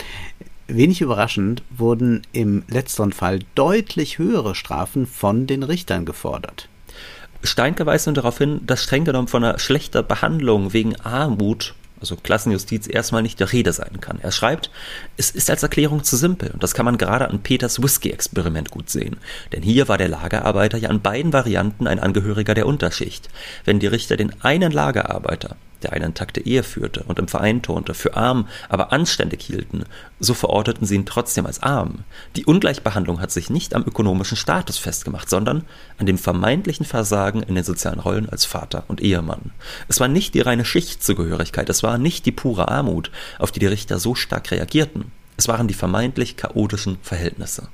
Wenig 0.69 1.01
überraschend 1.01 1.63
wurden 1.71 2.23
im 2.33 2.65
letzteren 2.69 3.13
Fall 3.13 3.41
deutlich 3.55 4.19
höhere 4.19 4.57
Strafen 4.57 5.07
von 5.07 5.47
den 5.47 5.63
Richtern 5.63 6.05
gefordert. 6.05 6.69
Steinke 7.43 7.87
weist 7.87 8.07
nun 8.07 8.15
darauf 8.15 8.39
hin, 8.39 8.61
dass 8.67 8.83
streng 8.83 9.05
genommen 9.05 9.29
von 9.29 9.45
einer 9.45 9.59
schlechter 9.59 10.03
Behandlung 10.03 10.73
wegen 10.73 10.97
Armut 10.97 11.75
also 12.01 12.17
Klassenjustiz, 12.17 12.89
erstmal 12.89 13.23
nicht 13.23 13.41
der 13.41 13.53
Rede 13.53 13.73
sein 13.73 14.01
kann. 14.01 14.19
Er 14.21 14.33
schreibt, 14.33 14.71
es 15.17 15.31
ist 15.31 15.51
als 15.51 15.63
Erklärung 15.63 16.05
zu 16.05 16.17
simpel 16.17 16.51
und 16.51 16.63
das 16.63 16.75
kann 16.75 16.85
man 16.85 16.99
gerade 16.99 17.29
an 17.29 17.43
Peters 17.43 17.83
Whisky-Experiment 17.83 18.71
gut 18.71 18.91
sehen. 18.91 19.17
Denn 19.53 19.63
hier 19.63 19.89
war 19.89 19.99
der 19.99 20.09
Lagerarbeiter 20.09 20.79
ja 20.79 20.91
an 20.91 21.01
beiden 21.01 21.33
Varianten 21.33 21.87
ein 21.87 22.01
Angehöriger 22.01 22.55
der 22.55 22.67
Unterschicht. 22.67 23.29
Wenn 23.65 23.81
die 23.81 23.87
Richter 23.87 24.17
den 24.17 24.33
einen 24.43 24.73
Lagerarbeiter 24.73 25.57
der 25.83 25.93
eine 25.93 26.07
intakte 26.07 26.41
Ehe 26.41 26.63
führte 26.63 27.05
und 27.05 27.19
im 27.19 27.29
Verein 27.29 27.63
turnte, 27.63 27.95
für 27.95 28.17
arm, 28.17 28.49
aber 28.69 28.93
anständig 28.93 29.43
hielten, 29.43 29.85
so 30.21 30.35
verorteten 30.35 30.87
sie 30.87 30.95
ihn 30.95 31.07
trotzdem 31.07 31.47
als 31.47 31.63
arm. 31.63 32.05
Die 32.37 32.45
Ungleichbehandlung 32.45 33.21
hat 33.21 33.31
sich 33.31 33.51
nicht 33.51 33.75
am 33.75 33.85
ökonomischen 33.85 34.37
Status 34.37 34.79
festgemacht, 34.79 35.29
sondern 35.29 35.65
an 35.99 36.07
dem 36.07 36.19
vermeintlichen 36.19 36.87
Versagen 36.87 37.43
in 37.43 37.55
den 37.55 37.65
sozialen 37.65 38.01
Rollen 38.01 38.29
als 38.29 38.45
Vater 38.45 38.85
und 38.89 39.01
Ehemann. 39.01 39.53
Es 39.89 40.01
war 40.01 40.09
nicht 40.09 40.35
die 40.35 40.41
reine 40.41 40.65
Schichtzugehörigkeit, 40.65 41.69
es 41.69 41.83
war 41.83 41.99
nicht 41.99 42.27
die 42.27 42.33
pure 42.33 42.69
Armut, 42.69 43.11
auf 43.39 43.53
die 43.53 43.61
die 43.61 43.67
Richter 43.67 43.99
so 43.99 44.15
stark 44.15 44.51
reagierten. 44.51 45.13
Es 45.37 45.49
waren 45.49 45.69
die 45.69 45.75
vermeintlich 45.75 46.37
chaotischen 46.37 46.99
Verhältnisse. 47.03 47.69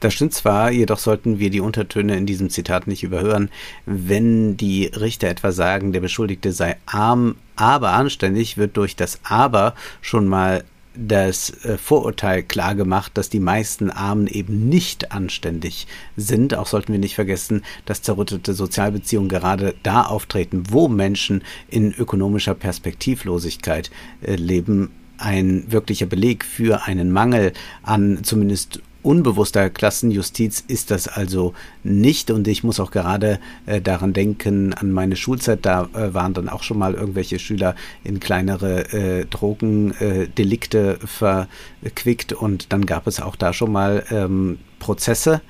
Das 0.00 0.14
stimmt 0.14 0.32
zwar, 0.32 0.70
jedoch 0.70 0.98
sollten 0.98 1.38
wir 1.38 1.50
die 1.50 1.60
Untertöne 1.60 2.16
in 2.16 2.24
diesem 2.24 2.48
Zitat 2.48 2.86
nicht 2.86 3.02
überhören. 3.02 3.50
Wenn 3.84 4.56
die 4.56 4.86
Richter 4.86 5.28
etwa 5.28 5.52
sagen, 5.52 5.92
der 5.92 6.00
Beschuldigte 6.00 6.52
sei 6.52 6.76
arm, 6.86 7.36
aber 7.54 7.92
anständig, 7.92 8.56
wird 8.56 8.78
durch 8.78 8.96
das 8.96 9.20
Aber 9.24 9.74
schon 10.00 10.26
mal 10.26 10.64
das 10.94 11.50
äh, 11.64 11.76
Vorurteil 11.76 12.42
klar 12.42 12.74
gemacht, 12.74 13.12
dass 13.14 13.28
die 13.28 13.40
meisten 13.40 13.90
Armen 13.90 14.26
eben 14.26 14.68
nicht 14.68 15.12
anständig 15.12 15.86
sind. 16.16 16.54
Auch 16.54 16.66
sollten 16.66 16.92
wir 16.92 16.98
nicht 16.98 17.14
vergessen, 17.14 17.62
dass 17.84 18.02
zerrüttete 18.02 18.54
Sozialbeziehungen 18.54 19.28
gerade 19.28 19.74
da 19.82 20.02
auftreten, 20.02 20.64
wo 20.70 20.88
Menschen 20.88 21.44
in 21.68 21.92
ökonomischer 21.92 22.54
Perspektivlosigkeit 22.54 23.90
äh, 24.22 24.34
leben. 24.34 24.90
Ein 25.18 25.64
wirklicher 25.68 26.06
Beleg 26.06 26.46
für 26.46 26.86
einen 26.86 27.12
Mangel 27.12 27.52
an 27.82 28.20
zumindest 28.22 28.80
unbewusster 29.02 29.70
Klassenjustiz 29.70 30.64
ist 30.66 30.90
das 30.90 31.08
also 31.08 31.54
nicht. 31.82 32.30
Und 32.30 32.48
ich 32.48 32.64
muss 32.64 32.80
auch 32.80 32.90
gerade 32.90 33.38
äh, 33.66 33.80
daran 33.80 34.12
denken, 34.12 34.74
an 34.74 34.92
meine 34.92 35.16
Schulzeit, 35.16 35.60
da 35.62 35.88
äh, 35.94 36.14
waren 36.14 36.34
dann 36.34 36.48
auch 36.48 36.62
schon 36.62 36.78
mal 36.78 36.94
irgendwelche 36.94 37.38
Schüler 37.38 37.74
in 38.04 38.20
kleinere 38.20 38.92
äh, 38.92 39.26
Drogendelikte 39.26 40.98
verquickt 41.04 42.32
und 42.32 42.72
dann 42.72 42.86
gab 42.86 43.06
es 43.06 43.20
auch 43.20 43.36
da 43.36 43.52
schon 43.52 43.72
mal 43.72 44.04
ähm, 44.10 44.58
Prozesse. 44.78 45.40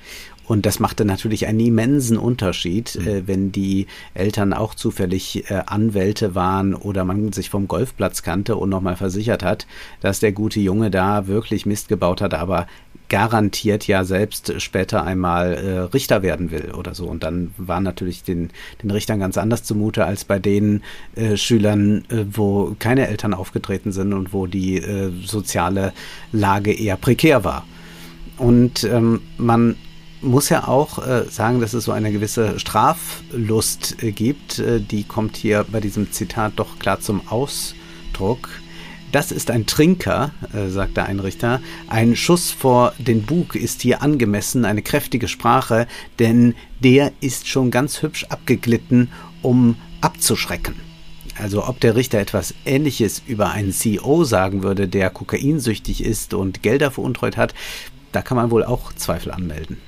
Und 0.51 0.67
das 0.67 0.81
machte 0.81 1.05
natürlich 1.05 1.47
einen 1.47 1.61
immensen 1.61 2.19
Unterschied, 2.19 2.99
mhm. 3.01 3.07
äh, 3.07 3.29
wenn 3.29 3.53
die 3.53 3.87
Eltern 4.15 4.53
auch 4.53 4.75
zufällig 4.75 5.49
äh, 5.49 5.63
Anwälte 5.67 6.35
waren 6.35 6.75
oder 6.75 7.05
man 7.05 7.33
sich 7.33 7.51
vom 7.51 7.69
Golfplatz 7.69 8.25
kannte 8.25 8.57
und 8.57 8.69
nochmal 8.69 8.97
versichert 8.97 9.45
hat, 9.45 9.69
dass 10.01 10.19
der 10.19 10.33
gute 10.33 10.59
Junge 10.59 10.91
da 10.91 11.29
wirklich 11.29 11.67
Mist 11.67 11.87
gebaut 11.87 12.21
hat, 12.21 12.35
aber 12.35 12.67
garantiert 13.11 13.87
ja 13.87 14.05
selbst 14.05 14.63
später 14.63 15.05
einmal 15.05 15.53
äh, 15.53 15.79
Richter 15.81 16.23
werden 16.23 16.51
will 16.51 16.73
oder 16.73 16.95
so. 16.95 17.07
Und 17.07 17.23
dann 17.23 17.53
war 17.59 17.81
natürlich 17.81 18.23
den, 18.23 18.51
den 18.83 18.91
Richtern 18.91 19.21
ganz 19.21 19.37
anders 19.37 19.65
zumute 19.65 20.07
als 20.07 20.25
bei 20.25 20.39
den 20.39 20.83
äh, 21.17 21.37
Schülern, 21.37 22.05
äh, 22.09 22.25
wo 22.33 22.75
keine 22.79 23.09
Eltern 23.09 23.35
aufgetreten 23.35 23.93
sind 23.93 24.15
und 24.15 24.33
wo 24.33 24.47
die 24.47 24.77
äh, 24.77 25.11
soziale 25.27 25.93
Lage 26.33 26.73
eher 26.73 26.97
prekär 26.97 27.45
war. 27.45 27.67
Und 28.39 28.85
ähm, 28.85 29.21
man 29.37 29.77
muss 30.23 30.49
ja 30.49 30.69
auch 30.69 31.05
äh, 31.05 31.25
sagen, 31.29 31.61
dass 31.61 31.75
es 31.75 31.85
so 31.85 31.93
eine 31.93 32.13
gewisse 32.13 32.61
Straflust 32.61 34.03
äh, 34.03 34.13
gibt. 34.13 34.61
Äh, 34.61 34.81
die 34.81 35.03
kommt 35.03 35.37
hier 35.37 35.67
bei 35.71 35.81
diesem 35.81 36.13
Zitat 36.13 36.53
doch 36.57 36.79
klar 36.79 37.01
zum 37.01 37.27
Ausdruck. 37.29 38.60
Das 39.13 39.33
ist 39.33 39.51
ein 39.51 39.67
Trinker, 39.67 40.31
äh, 40.53 40.69
sagt 40.69 40.97
der 40.97 41.07
Einrichter. 41.07 41.61
Ein 41.89 42.15
Schuss 42.15 42.53
vor 42.53 42.93
den 42.99 43.23
Bug 43.23 43.57
ist 43.57 43.83
hier 43.83 44.03
angemessen, 44.03 44.65
eine 44.65 44.83
kräftige 44.83 45.27
Sprache, 45.27 45.89
denn 46.21 46.55
der 46.79 47.13
ist 47.21 47.49
schon 47.49 47.73
ganz 47.73 48.03
hübsch 48.03 48.25
abgeglitten, 48.29 49.11
um 49.43 49.77
abzuschrecken. 50.01 50.77
Also 51.37 51.67
ob 51.67 51.81
der 51.81 51.97
Richter 51.97 52.19
etwas 52.19 52.55
Ähnliches 52.65 53.23
über 53.27 53.51
einen 53.51 53.73
CEO 53.73 54.25
sagen 54.25 54.63
würde, 54.63 54.87
der 54.87 55.11
kokainsüchtig 55.11 56.05
ist 56.05 56.35
und 56.35 56.63
Gelder 56.63 56.91
veruntreut 56.91 57.37
hat, 57.37 57.55
da 58.13 58.23
kann 58.23 58.37
man 58.37 58.51
wohl 58.51 58.65
auch 58.65 58.93
Zweifel 58.93 59.33
anmelden. 59.33 59.79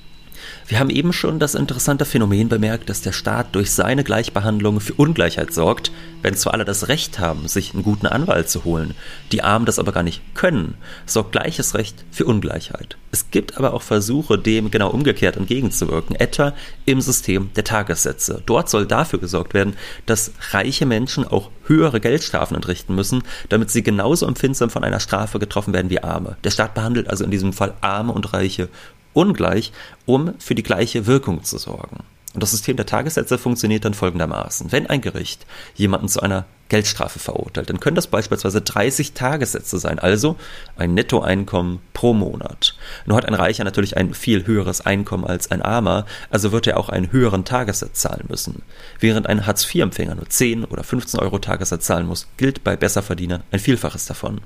Wir 0.66 0.78
haben 0.78 0.90
eben 0.90 1.12
schon 1.12 1.38
das 1.38 1.54
interessante 1.54 2.04
Phänomen 2.04 2.48
bemerkt, 2.48 2.88
dass 2.88 3.02
der 3.02 3.12
Staat 3.12 3.54
durch 3.54 3.72
seine 3.72 4.04
Gleichbehandlung 4.04 4.80
für 4.80 4.94
Ungleichheit 4.94 5.52
sorgt, 5.52 5.90
wenn 6.22 6.34
zwar 6.34 6.54
alle 6.54 6.64
das 6.64 6.88
Recht 6.88 7.18
haben, 7.18 7.48
sich 7.48 7.74
einen 7.74 7.82
guten 7.82 8.06
Anwalt 8.06 8.48
zu 8.48 8.64
holen, 8.64 8.94
die 9.32 9.42
Armen 9.42 9.66
das 9.66 9.78
aber 9.78 9.92
gar 9.92 10.02
nicht 10.04 10.22
können, 10.34 10.74
sorgt 11.04 11.32
gleiches 11.32 11.74
Recht 11.74 12.04
für 12.10 12.24
Ungleichheit. 12.26 12.96
Es 13.10 13.30
gibt 13.30 13.58
aber 13.58 13.74
auch 13.74 13.82
Versuche, 13.82 14.38
dem 14.38 14.70
genau 14.70 14.90
umgekehrt 14.90 15.36
entgegenzuwirken, 15.36 16.16
etwa 16.16 16.54
im 16.86 17.00
System 17.00 17.50
der 17.56 17.64
Tagessätze. 17.64 18.42
Dort 18.46 18.70
soll 18.70 18.86
dafür 18.86 19.18
gesorgt 19.18 19.52
werden, 19.52 19.74
dass 20.06 20.32
reiche 20.52 20.86
Menschen 20.86 21.26
auch 21.26 21.50
höhere 21.66 22.00
Geldstrafen 22.00 22.56
entrichten 22.56 22.94
müssen, 22.94 23.22
damit 23.48 23.70
sie 23.70 23.82
genauso 23.82 24.26
empfindsam 24.26 24.70
von 24.70 24.84
einer 24.84 25.00
Strafe 25.00 25.38
getroffen 25.38 25.72
werden 25.72 25.90
wie 25.90 26.02
Arme. 26.02 26.36
Der 26.44 26.50
Staat 26.50 26.74
behandelt 26.74 27.08
also 27.10 27.24
in 27.24 27.30
diesem 27.30 27.52
Fall 27.52 27.74
Arme 27.80 28.12
und 28.12 28.32
Reiche 28.32 28.68
ungleich, 29.12 29.72
um 30.06 30.34
für 30.38 30.54
die 30.54 30.62
gleiche 30.62 31.06
Wirkung 31.06 31.44
zu 31.44 31.58
sorgen. 31.58 32.04
Und 32.34 32.42
das 32.42 32.52
System 32.52 32.76
der 32.76 32.86
Tagessätze 32.86 33.36
funktioniert 33.36 33.84
dann 33.84 33.94
folgendermaßen. 33.94 34.72
Wenn 34.72 34.86
ein 34.86 35.02
Gericht 35.02 35.46
jemanden 35.74 36.08
zu 36.08 36.20
einer 36.20 36.46
Geldstrafe 36.70 37.18
verurteilt, 37.18 37.68
dann 37.68 37.80
können 37.80 37.96
das 37.96 38.06
beispielsweise 38.06 38.62
30 38.62 39.12
Tagessätze 39.12 39.78
sein, 39.78 39.98
also 39.98 40.36
ein 40.76 40.94
Nettoeinkommen 40.94 41.80
pro 41.92 42.14
Monat. 42.14 42.74
Nur 43.04 43.18
hat 43.18 43.26
ein 43.26 43.34
Reicher 43.34 43.64
natürlich 43.64 43.98
ein 43.98 44.14
viel 44.14 44.46
höheres 44.46 44.80
Einkommen 44.80 45.26
als 45.26 45.50
ein 45.50 45.60
Armer, 45.60 46.06
also 46.30 46.52
wird 46.52 46.66
er 46.66 46.78
auch 46.78 46.88
einen 46.88 47.12
höheren 47.12 47.44
Tagessatz 47.44 48.00
zahlen 48.00 48.24
müssen. 48.28 48.62
Während 48.98 49.26
ein 49.26 49.44
Hartz-IV-Empfänger 49.46 50.14
nur 50.14 50.30
10 50.30 50.64
oder 50.64 50.84
15 50.84 51.20
Euro 51.20 51.38
Tagessatz 51.38 51.84
zahlen 51.84 52.06
muss, 52.06 52.28
gilt 52.38 52.64
bei 52.64 52.76
Besserverdienern 52.76 53.42
ein 53.50 53.60
Vielfaches 53.60 54.06
davon. 54.06 54.40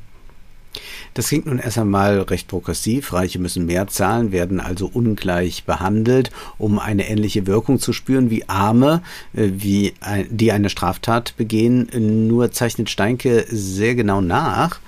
Das 1.15 1.29
klingt 1.29 1.47
nun 1.47 1.59
erst 1.59 1.79
einmal 1.79 2.21
recht 2.21 2.49
progressiv. 2.49 3.13
Reiche 3.13 3.39
müssen 3.39 3.67
mehr 3.67 3.87
zahlen, 3.87 4.33
werden 4.33 4.61
also 4.61 4.91
ungleich 4.93 5.65
behandelt, 5.65 6.31
um 6.59 6.79
eine 6.79 7.09
ähnliche 7.09 7.47
Wirkung 7.47 7.79
zu 7.79 7.93
spüren 7.93 8.31
wie 8.31 8.49
Arme, 8.49 9.03
äh, 9.35 9.49
wie, 9.55 9.95
die 10.31 10.53
eine 10.53 10.71
Straftat 10.71 11.37
begehen. 11.37 11.89
Nur 12.29 12.53
zeichnet 12.53 12.91
Steinke 12.91 13.47
sehr 13.49 13.95
genau 13.95 14.21
nach, 14.21 14.81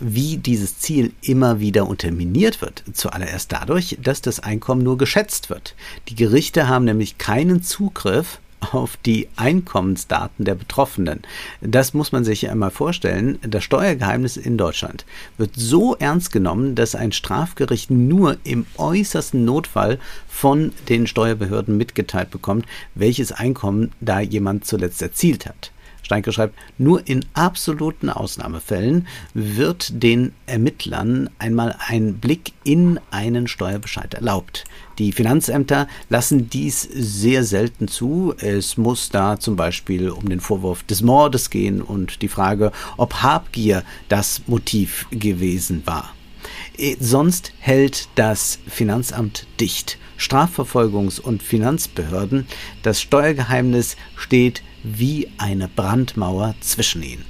wie 0.00 0.36
dieses 0.36 0.78
Ziel 0.78 1.12
immer 1.22 1.60
wieder 1.60 1.88
unterminiert 1.88 2.60
wird. 2.60 2.84
Zuallererst 2.92 3.52
dadurch, 3.52 3.98
dass 4.02 4.22
das 4.22 4.40
Einkommen 4.40 4.82
nur 4.82 4.98
geschätzt 4.98 5.50
wird. 5.50 5.74
Die 6.08 6.14
Gerichte 6.14 6.68
haben 6.68 6.84
nämlich 6.84 7.18
keinen 7.18 7.62
Zugriff 7.62 8.40
auf 8.60 8.96
die 8.96 9.28
Einkommensdaten 9.36 10.44
der 10.44 10.54
Betroffenen. 10.54 11.22
Das 11.60 11.94
muss 11.94 12.12
man 12.12 12.24
sich 12.24 12.48
einmal 12.48 12.70
vorstellen. 12.70 13.38
Das 13.42 13.64
Steuergeheimnis 13.64 14.36
in 14.36 14.58
Deutschland 14.58 15.04
wird 15.36 15.52
so 15.54 15.94
ernst 15.96 16.32
genommen, 16.32 16.74
dass 16.74 16.94
ein 16.94 17.12
Strafgericht 17.12 17.90
nur 17.90 18.36
im 18.44 18.66
äußersten 18.76 19.44
Notfall 19.44 19.98
von 20.28 20.72
den 20.88 21.06
Steuerbehörden 21.06 21.76
mitgeteilt 21.76 22.30
bekommt, 22.30 22.66
welches 22.94 23.32
Einkommen 23.32 23.92
da 24.00 24.20
jemand 24.20 24.64
zuletzt 24.66 25.02
erzielt 25.02 25.46
hat. 25.46 25.72
Steinke 26.08 26.32
schreibt, 26.32 26.58
nur 26.78 27.06
in 27.06 27.26
absoluten 27.34 28.08
Ausnahmefällen 28.08 29.06
wird 29.34 30.02
den 30.02 30.32
Ermittlern 30.46 31.28
einmal 31.38 31.76
ein 31.86 32.14
Blick 32.14 32.52
in 32.64 32.98
einen 33.10 33.46
Steuerbescheid 33.46 34.14
erlaubt. 34.14 34.64
Die 34.98 35.12
Finanzämter 35.12 35.86
lassen 36.08 36.48
dies 36.48 36.80
sehr 36.80 37.44
selten 37.44 37.88
zu. 37.88 38.32
Es 38.38 38.78
muss 38.78 39.10
da 39.10 39.38
zum 39.38 39.56
Beispiel 39.56 40.08
um 40.08 40.30
den 40.30 40.40
Vorwurf 40.40 40.82
des 40.82 41.02
Mordes 41.02 41.50
gehen 41.50 41.82
und 41.82 42.22
die 42.22 42.28
Frage, 42.28 42.72
ob 42.96 43.22
Habgier 43.22 43.82
das 44.08 44.40
Motiv 44.46 45.06
gewesen 45.10 45.82
war. 45.84 46.14
Äh, 46.78 46.96
sonst 46.98 47.52
hält 47.58 48.08
das 48.14 48.60
Finanzamt 48.66 49.46
dicht. 49.60 49.98
Strafverfolgungs- 50.18 51.20
und 51.20 51.42
Finanzbehörden, 51.42 52.46
das 52.82 53.02
Steuergeheimnis 53.02 53.96
steht 54.16 54.62
wie 54.82 55.28
eine 55.38 55.68
Brandmauer 55.68 56.54
zwischen 56.60 57.02
ihnen. 57.02 57.24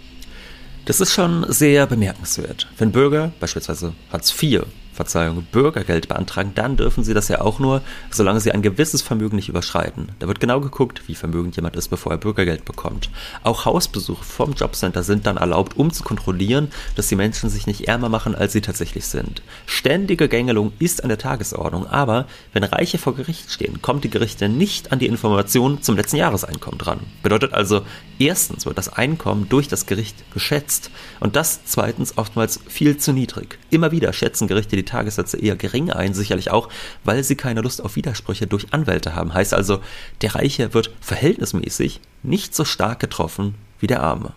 Das 0.84 1.00
ist 1.00 1.12
schon 1.12 1.44
sehr 1.48 1.87
bemerkenswert. 1.87 2.66
Wenn 2.78 2.92
Bürger, 2.92 3.32
beispielsweise 3.40 3.94
Hartz 4.11 4.34
IV, 4.42 4.62
Verzeihung, 4.98 5.46
Bürgergeld 5.52 6.08
beantragen, 6.08 6.52
dann 6.56 6.76
dürfen 6.76 7.04
sie 7.04 7.14
das 7.14 7.28
ja 7.28 7.40
auch 7.40 7.61
nur, 7.61 7.82
solange 8.11 8.40
sie 8.40 8.50
ein 8.50 8.62
gewisses 8.62 9.00
Vermögen 9.00 9.37
nicht 9.37 9.48
überschreiten. 9.48 10.08
Da 10.18 10.26
wird 10.26 10.40
genau 10.40 10.61
geguckt, 10.61 11.02
wie 11.06 11.14
vermögend 11.14 11.54
jemand 11.54 11.76
ist, 11.76 11.87
bevor 11.87 12.11
er 12.11 12.18
Bürgergeld 12.18 12.64
bekommt. 12.64 13.08
Auch 13.44 13.64
Hausbesuche 13.64 14.24
vom 14.24 14.54
Jobcenter 14.54 15.04
sind 15.04 15.24
dann 15.26 15.37
erlaubt, 15.37 15.76
um 15.76 15.92
zu 15.92 16.02
kontrollieren, 16.02 16.72
dass 16.96 17.06
die 17.06 17.14
Menschen 17.14 17.48
sich 17.48 17.68
nicht 17.68 17.87
ärmer 17.87 18.08
machen, 18.08 18.34
als 18.34 18.52
sie 18.52 18.61
tatsächlich 18.61 19.06
sind. 19.06 19.40
Ständige 19.66 20.28
Gängelung 20.28 20.72
ist 20.80 21.04
an 21.04 21.11
der 21.11 21.18
Tagesordnung, 21.18 21.87
aber 21.87 22.26
wenn 22.52 22.64
Reiche 22.64 22.98
vor 22.98 23.14
Gericht 23.14 23.52
stehen, 23.52 23.80
kommt 23.80 24.02
die 24.02 24.11
Gerichte 24.11 24.48
nicht 24.48 24.90
an 24.90 24.98
die 24.98 25.06
Informationen 25.06 25.80
zum 25.80 25.94
letzten 25.94 26.16
Jahreseinkommen 26.16 26.78
dran. 26.78 26.98
Bedeutet 27.22 27.52
also, 27.52 27.82
erstens 28.18 28.66
wird 28.66 28.76
das 28.76 28.92
Einkommen 28.92 29.48
durch 29.48 29.68
das 29.68 29.87
Gericht 29.87 30.16
geschätzt 30.32 30.90
und 31.20 31.37
das 31.37 31.61
zweitens 31.66 32.18
oftmals 32.18 32.58
viel 32.66 32.96
zu 32.96 33.12
niedrig. 33.12 33.61
Immer 33.70 33.92
wieder 33.92 34.12
schätzen 34.12 34.48
Gerichte 34.48 34.74
die 34.74 34.88
Tagessätze 34.88 35.38
eher 35.38 35.57
gering 35.57 35.90
ein, 35.90 36.14
sicherlich 36.14 36.51
auch, 36.51 36.68
weil 37.05 37.22
sie 37.24 37.37
keine 37.37 37.61
Lust 37.61 37.83
auf 37.83 37.96
Widersprüche 37.96 38.46
durch 38.46 38.72
Anwälte 38.72 39.14
haben. 39.14 39.35
Heißt 39.35 39.55
also, 39.55 39.81
der 40.22 40.35
Reiche 40.35 40.74
wird 40.74 40.90
verhältnismäßig 41.01 42.01
nicht 42.22 42.55
so 42.55 42.64
stark 42.64 43.01
getroffen 43.01 43.55
wie 43.81 43.87
der 43.87 44.03
Arme. 44.03 44.33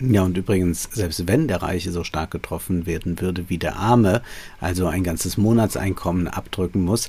Ja, 0.00 0.22
und 0.22 0.36
übrigens, 0.36 0.88
selbst 0.92 1.28
wenn 1.28 1.46
der 1.46 1.62
Reiche 1.62 1.92
so 1.92 2.02
stark 2.02 2.32
getroffen 2.32 2.86
werden 2.86 3.20
würde 3.20 3.48
wie 3.48 3.58
der 3.58 3.76
Arme, 3.76 4.22
also 4.60 4.86
ein 4.86 5.04
ganzes 5.04 5.36
Monatseinkommen 5.36 6.26
abdrücken 6.26 6.82
muss, 6.82 7.08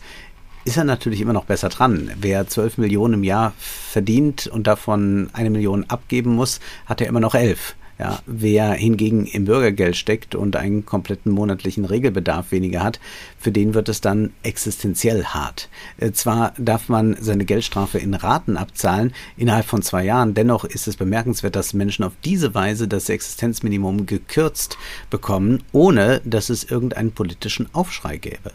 ist 0.66 0.78
er 0.78 0.84
natürlich 0.84 1.22
immer 1.22 1.34
noch 1.34 1.46
besser 1.46 1.70
dran. 1.70 2.12
Wer 2.20 2.48
12 2.48 2.78
Millionen 2.78 3.16
im 3.16 3.24
Jahr 3.24 3.54
verdient 3.58 4.48
und 4.48 4.68
davon 4.68 5.30
eine 5.34 5.50
Million 5.50 5.86
abgeben 5.90 6.36
muss, 6.36 6.60
hat 6.86 7.02
er 7.02 7.08
immer 7.08 7.20
noch 7.20 7.36
elf. 7.36 7.76
Ja, 8.00 8.20
wer 8.26 8.74
hingegen 8.74 9.28
im 9.28 9.46
Bürgergeld 9.46 9.96
steckt 9.96 10.34
und 10.34 10.56
einen 10.56 10.84
kompletten 10.84 11.32
monatlichen 11.32 11.86
Regelbedarf 11.86 12.52
weniger 12.52 12.82
hat, 12.84 13.00
für 13.38 13.52
den 13.52 13.76
wird 13.76 13.88
es 13.88 14.02
dann 14.02 14.32
existenziell 14.42 15.26
hart. 15.26 15.70
Äh, 15.98 16.12
zwar 16.12 16.54
darf 16.58 16.90
man 16.90 17.16
seine 17.20 17.46
Geldstrafe 17.46 18.00
in 18.00 18.16
Raten 18.16 18.58
abzahlen 18.58 19.14
innerhalb 19.38 19.66
von 19.66 19.84
zwei 19.84 20.06
Jahren, 20.06 20.34
dennoch 20.34 20.64
ist 20.64 20.88
es 20.88 20.98
bemerkenswert, 20.98 21.56
dass 21.56 21.74
Menschen 21.74 22.04
auf 22.04 22.14
diese 22.26 22.56
Weise 22.56 22.88
das 22.88 23.10
Existenzminimum 23.10 24.08
gekürzt 24.08 24.78
bekommen, 25.10 25.64
ohne 25.72 26.22
dass 26.26 26.50
es 26.50 26.64
irgendeinen 26.64 27.12
politischen 27.12 27.68
Aufschrei 27.74 28.18
gäbe. 28.18 28.52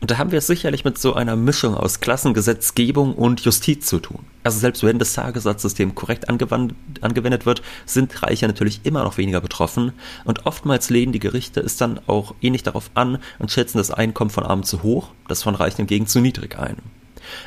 Und 0.00 0.12
da 0.12 0.18
haben 0.18 0.30
wir 0.30 0.38
es 0.38 0.46
sicherlich 0.46 0.84
mit 0.84 0.96
so 0.96 1.14
einer 1.14 1.34
Mischung 1.34 1.74
aus 1.74 1.98
Klassengesetzgebung 1.98 3.14
und 3.14 3.40
Justiz 3.40 3.86
zu 3.86 3.98
tun. 3.98 4.20
Also 4.44 4.60
selbst 4.60 4.84
wenn 4.84 5.00
das 5.00 5.12
Tagessatzsystem 5.12 5.96
korrekt 5.96 6.28
angewendet 6.28 7.46
wird, 7.46 7.62
sind 7.84 8.22
Reiche 8.22 8.46
natürlich 8.46 8.80
immer 8.84 9.02
noch 9.02 9.18
weniger 9.18 9.40
betroffen. 9.40 9.92
Und 10.24 10.46
oftmals 10.46 10.88
lehnen 10.88 11.12
die 11.12 11.18
Gerichte 11.18 11.60
es 11.60 11.76
dann 11.76 12.00
auch 12.06 12.34
ähnlich 12.40 12.62
darauf 12.62 12.90
an 12.94 13.18
und 13.40 13.50
schätzen 13.50 13.78
das 13.78 13.90
Einkommen 13.90 14.30
von 14.30 14.44
Armen 14.44 14.62
zu 14.62 14.84
hoch, 14.84 15.08
das 15.26 15.42
von 15.42 15.56
Reichen 15.56 15.78
hingegen 15.78 16.06
zu 16.06 16.20
niedrig 16.20 16.58
ein. 16.58 16.76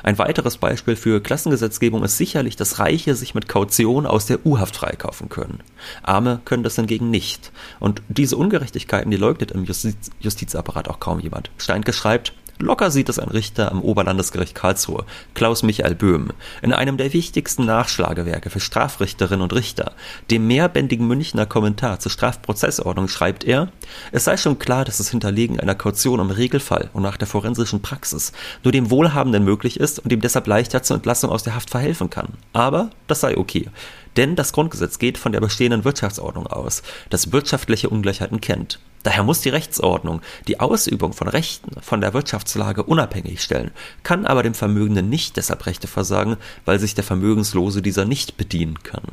Ein 0.03 0.17
weiteres 0.17 0.57
Beispiel 0.57 0.95
für 0.95 1.21
Klassengesetzgebung 1.21 2.03
ist 2.03 2.17
sicherlich, 2.17 2.55
dass 2.55 2.79
Reiche 2.79 3.15
sich 3.15 3.33
mit 3.33 3.47
Kaution 3.47 4.05
aus 4.05 4.25
der 4.25 4.45
U-Haft 4.45 4.75
freikaufen 4.75 5.29
können. 5.29 5.63
Arme 6.03 6.41
können 6.45 6.63
das 6.63 6.75
hingegen 6.75 7.09
nicht. 7.09 7.51
Und 7.79 8.01
diese 8.07 8.37
Ungerechtigkeiten, 8.37 9.11
die 9.11 9.17
leugnet 9.17 9.51
im 9.51 9.63
Justiz 9.63 10.11
Justizapparat 10.19 10.87
auch 10.87 10.99
kaum 10.99 11.19
jemand. 11.19 11.51
Steinke 11.57 11.93
schreibt, 11.93 12.33
Locker 12.61 12.91
sieht 12.91 13.09
es 13.09 13.17
ein 13.17 13.29
Richter 13.29 13.71
am 13.71 13.81
Oberlandesgericht 13.81 14.53
Karlsruhe, 14.53 15.05
Klaus 15.33 15.63
Michael 15.63 15.95
Böhm, 15.95 16.29
in 16.61 16.73
einem 16.73 16.97
der 16.97 17.11
wichtigsten 17.11 17.65
Nachschlagewerke 17.65 18.51
für 18.51 18.59
Strafrichterinnen 18.59 19.41
und 19.41 19.53
Richter, 19.53 19.93
dem 20.29 20.45
mehrbändigen 20.45 21.07
Münchner 21.07 21.47
Kommentar 21.47 21.99
zur 21.99 22.11
Strafprozessordnung, 22.11 23.07
schreibt 23.07 23.43
er, 23.43 23.69
es 24.11 24.25
sei 24.25 24.37
schon 24.37 24.59
klar, 24.59 24.85
dass 24.85 24.99
das 24.99 25.09
Hinterlegen 25.09 25.59
einer 25.59 25.73
Kaution 25.75 26.19
im 26.19 26.29
Regelfall 26.29 26.89
und 26.93 27.01
nach 27.01 27.17
der 27.17 27.27
forensischen 27.27 27.81
Praxis 27.81 28.31
nur 28.63 28.71
dem 28.71 28.91
Wohlhabenden 28.91 29.43
möglich 29.43 29.79
ist 29.79 29.99
und 29.99 30.13
ihm 30.13 30.21
deshalb 30.21 30.45
leichter 30.45 30.83
zur 30.83 30.97
Entlassung 30.97 31.31
aus 31.31 31.43
der 31.43 31.55
Haft 31.55 31.71
verhelfen 31.71 32.11
kann. 32.11 32.29
Aber 32.53 32.91
das 33.07 33.21
sei 33.21 33.37
okay. 33.37 33.69
Denn 34.17 34.35
das 34.35 34.53
Grundgesetz 34.53 34.99
geht 34.99 35.17
von 35.17 35.31
der 35.31 35.39
bestehenden 35.39 35.83
Wirtschaftsordnung 35.83 36.45
aus, 36.45 36.83
das 37.09 37.31
wirtschaftliche 37.31 37.89
Ungleichheiten 37.89 38.41
kennt. 38.41 38.79
Daher 39.03 39.23
muss 39.23 39.41
die 39.41 39.49
Rechtsordnung 39.49 40.21
die 40.47 40.59
Ausübung 40.59 41.13
von 41.13 41.27
Rechten 41.27 41.81
von 41.81 42.01
der 42.01 42.13
Wirtschaftslage 42.13 42.83
unabhängig 42.83 43.41
stellen, 43.41 43.71
kann 44.03 44.25
aber 44.25 44.43
dem 44.43 44.53
Vermögenden 44.53 45.09
nicht 45.09 45.37
deshalb 45.37 45.65
Rechte 45.65 45.87
versagen, 45.87 46.37
weil 46.65 46.79
sich 46.79 46.95
der 46.95 47.03
Vermögenslose 47.03 47.81
dieser 47.81 48.05
nicht 48.05 48.37
bedienen 48.37 48.81
kann. 48.83 49.03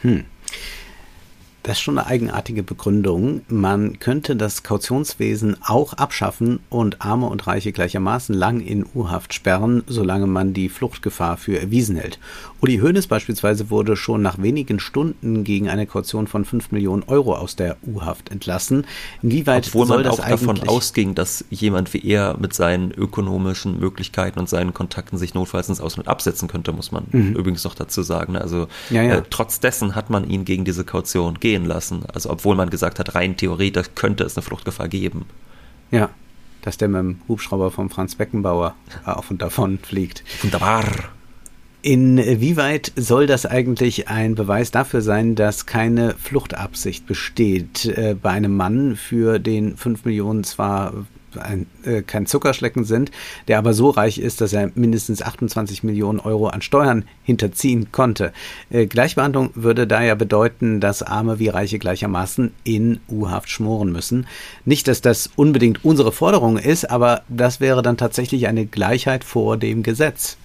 Hm. 0.00 0.24
Das 1.64 1.78
ist 1.78 1.80
schon 1.80 1.98
eine 1.98 2.06
eigenartige 2.06 2.62
Begründung. 2.62 3.40
Man 3.48 3.98
könnte 3.98 4.36
das 4.36 4.64
Kautionswesen 4.64 5.56
auch 5.64 5.94
abschaffen 5.94 6.60
und 6.68 7.00
Arme 7.00 7.26
und 7.26 7.46
Reiche 7.46 7.72
gleichermaßen 7.72 8.34
lang 8.34 8.60
in 8.60 8.84
U-Haft 8.94 9.32
sperren, 9.32 9.82
solange 9.86 10.26
man 10.26 10.52
die 10.52 10.68
Fluchtgefahr 10.68 11.38
für 11.38 11.58
erwiesen 11.58 11.96
hält. 11.96 12.18
Uli 12.60 12.80
Hoeneß 12.80 13.06
beispielsweise 13.06 13.70
wurde 13.70 13.96
schon 13.96 14.20
nach 14.20 14.42
wenigen 14.42 14.78
Stunden 14.78 15.42
gegen 15.42 15.70
eine 15.70 15.86
Kaution 15.86 16.26
von 16.26 16.44
5 16.44 16.70
Millionen 16.70 17.02
Euro 17.04 17.34
aus 17.34 17.56
der 17.56 17.78
U-Haft 17.86 18.30
entlassen. 18.30 18.86
Inwieweit 19.22 19.68
Obwohl 19.68 19.86
soll 19.86 19.96
man 19.98 20.04
das 20.04 20.20
auch 20.20 20.28
davon 20.28 20.68
ausging, 20.68 21.14
dass 21.14 21.46
jemand 21.48 21.94
wie 21.94 22.06
er 22.06 22.36
mit 22.38 22.52
seinen 22.52 22.90
ökonomischen 22.90 23.80
Möglichkeiten 23.80 24.38
und 24.38 24.50
seinen 24.50 24.74
Kontakten 24.74 25.16
sich 25.16 25.32
notfalls 25.32 25.70
ins 25.70 25.80
Ausland 25.80 26.08
absetzen 26.08 26.46
könnte, 26.46 26.72
muss 26.72 26.92
man 26.92 27.04
mhm. 27.10 27.36
übrigens 27.36 27.64
noch 27.64 27.74
dazu 27.74 28.02
sagen. 28.02 28.36
Also 28.36 28.68
ja, 28.90 29.02
ja. 29.02 29.14
Äh, 29.14 29.22
trotz 29.30 29.60
dessen 29.60 29.94
hat 29.94 30.10
man 30.10 30.28
ihn 30.28 30.44
gegen 30.44 30.66
diese 30.66 30.84
Kaution 30.84 31.38
gegen 31.40 31.53
gehen 31.54 31.66
lassen. 31.66 32.02
Also 32.12 32.30
obwohl 32.30 32.56
man 32.56 32.68
gesagt 32.68 32.98
hat, 32.98 33.14
rein 33.14 33.36
theoretisch 33.36 33.90
könnte 33.94 34.24
es 34.24 34.36
eine 34.36 34.42
Fluchtgefahr 34.42 34.88
geben. 34.88 35.26
Ja, 35.92 36.10
dass 36.62 36.78
der 36.78 36.88
mit 36.88 36.98
dem 36.98 37.20
Hubschrauber 37.28 37.70
von 37.70 37.90
Franz 37.90 38.16
Beckenbauer 38.16 38.74
auf 39.04 39.30
und 39.30 39.40
davon 39.40 39.78
fliegt. 39.78 40.24
Wunderbar. 40.42 40.84
Inwieweit 41.82 42.92
soll 42.96 43.26
das 43.26 43.44
eigentlich 43.44 44.08
ein 44.08 44.34
Beweis 44.34 44.70
dafür 44.70 45.02
sein, 45.02 45.34
dass 45.34 45.66
keine 45.66 46.14
Fluchtabsicht 46.14 47.06
besteht 47.06 47.84
äh, 47.84 48.16
bei 48.20 48.30
einem 48.30 48.56
Mann, 48.56 48.96
für 48.96 49.38
den 49.38 49.76
5 49.76 50.06
Millionen 50.06 50.44
zwar 50.44 50.94
ein, 51.38 51.66
äh, 51.84 52.02
kein 52.02 52.26
Zuckerschlecken 52.26 52.84
sind, 52.84 53.10
der 53.48 53.58
aber 53.58 53.74
so 53.74 53.90
reich 53.90 54.18
ist, 54.18 54.40
dass 54.40 54.52
er 54.52 54.70
mindestens 54.74 55.22
28 55.22 55.82
Millionen 55.82 56.20
Euro 56.20 56.48
an 56.48 56.62
Steuern 56.62 57.04
hinterziehen 57.22 57.92
konnte. 57.92 58.32
Äh, 58.70 58.86
Gleichbehandlung 58.86 59.50
würde 59.54 59.86
daher 59.86 60.16
bedeuten, 60.16 60.80
dass 60.80 61.02
Arme 61.02 61.38
wie 61.38 61.48
Reiche 61.48 61.78
gleichermaßen 61.78 62.52
in 62.64 63.00
U-Haft 63.08 63.50
schmoren 63.50 63.92
müssen. 63.92 64.26
Nicht, 64.64 64.88
dass 64.88 65.00
das 65.00 65.30
unbedingt 65.36 65.84
unsere 65.84 66.12
Forderung 66.12 66.58
ist, 66.58 66.90
aber 66.90 67.22
das 67.28 67.60
wäre 67.60 67.82
dann 67.82 67.96
tatsächlich 67.96 68.46
eine 68.46 68.66
Gleichheit 68.66 69.24
vor 69.24 69.56
dem 69.56 69.82
Gesetz. 69.82 70.36